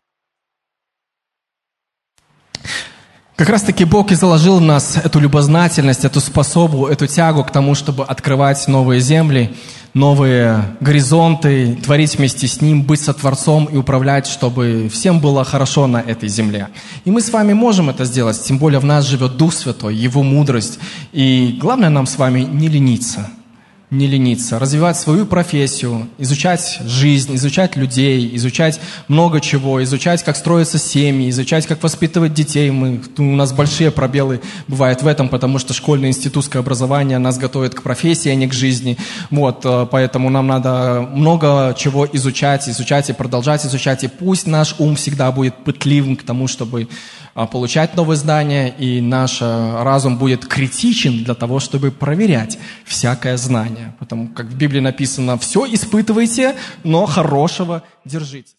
Как 3.40 3.48
раз 3.48 3.62
таки 3.62 3.86
Бог 3.86 4.12
и 4.12 4.16
заложил 4.16 4.58
в 4.58 4.60
нас 4.60 4.98
эту 5.02 5.18
любознательность, 5.18 6.04
эту 6.04 6.20
способу, 6.20 6.88
эту 6.88 7.06
тягу 7.06 7.42
к 7.42 7.50
тому, 7.50 7.74
чтобы 7.74 8.04
открывать 8.04 8.68
новые 8.68 9.00
земли, 9.00 9.56
новые 9.94 10.76
горизонты, 10.80 11.78
творить 11.82 12.18
вместе 12.18 12.46
с 12.46 12.60
Ним, 12.60 12.82
быть 12.82 13.00
сотворцом 13.00 13.64
и 13.64 13.78
управлять, 13.78 14.26
чтобы 14.26 14.90
всем 14.92 15.20
было 15.20 15.42
хорошо 15.42 15.86
на 15.86 16.02
этой 16.02 16.28
земле. 16.28 16.68
И 17.06 17.10
мы 17.10 17.22
с 17.22 17.32
вами 17.32 17.54
можем 17.54 17.88
это 17.88 18.04
сделать, 18.04 18.38
тем 18.42 18.58
более 18.58 18.78
в 18.78 18.84
нас 18.84 19.06
живет 19.06 19.38
Дух 19.38 19.54
Святой, 19.54 19.94
Его 19.94 20.22
мудрость. 20.22 20.78
И 21.12 21.56
главное 21.58 21.88
нам 21.88 22.06
с 22.06 22.18
вами 22.18 22.40
не 22.40 22.68
лениться– 22.68 23.30
не 23.90 24.06
лениться, 24.06 24.58
развивать 24.58 24.96
свою 24.96 25.26
профессию, 25.26 26.08
изучать 26.18 26.78
жизнь, 26.84 27.34
изучать 27.34 27.74
людей, 27.74 28.30
изучать 28.36 28.80
много 29.08 29.40
чего, 29.40 29.82
изучать, 29.82 30.22
как 30.22 30.36
строятся 30.36 30.78
семьи, 30.78 31.28
изучать, 31.30 31.66
как 31.66 31.82
воспитывать 31.82 32.32
детей. 32.32 32.70
Мы, 32.70 33.02
у 33.18 33.22
нас 33.22 33.52
большие 33.52 33.90
пробелы 33.90 34.40
бывают 34.68 35.02
в 35.02 35.06
этом, 35.08 35.28
потому 35.28 35.58
что 35.58 35.74
школьное 35.74 36.10
институтское 36.10 36.62
образование 36.62 37.18
нас 37.18 37.36
готовит 37.36 37.74
к 37.74 37.82
профессии, 37.82 38.28
а 38.28 38.34
не 38.36 38.46
к 38.46 38.52
жизни. 38.52 38.96
Вот, 39.30 39.62
э, 39.64 39.86
поэтому 39.90 40.30
нам 40.30 40.46
надо 40.46 41.08
много 41.12 41.74
чего 41.76 42.06
изучать, 42.12 42.68
изучать 42.68 43.10
и 43.10 43.12
продолжать 43.12 43.66
изучать. 43.66 44.04
И 44.04 44.08
пусть 44.08 44.46
наш 44.46 44.76
ум 44.78 44.94
всегда 44.94 45.32
будет 45.32 45.56
пытливым 45.64 46.14
к 46.16 46.22
тому, 46.22 46.46
чтобы 46.46 46.88
получать 47.46 47.96
новые 47.96 48.16
знания, 48.16 48.68
и 48.68 49.00
наш 49.00 49.40
э, 49.40 49.82
разум 49.82 50.18
будет 50.18 50.46
критичен 50.46 51.24
для 51.24 51.34
того, 51.34 51.60
чтобы 51.60 51.90
проверять 51.90 52.58
всякое 52.84 53.36
знание. 53.36 53.94
Потому 53.98 54.28
как 54.28 54.46
в 54.46 54.56
Библии 54.56 54.80
написано, 54.80 55.38
все 55.38 55.66
испытывайте, 55.66 56.56
но 56.84 57.06
хорошего 57.06 57.82
держите. 58.04 58.52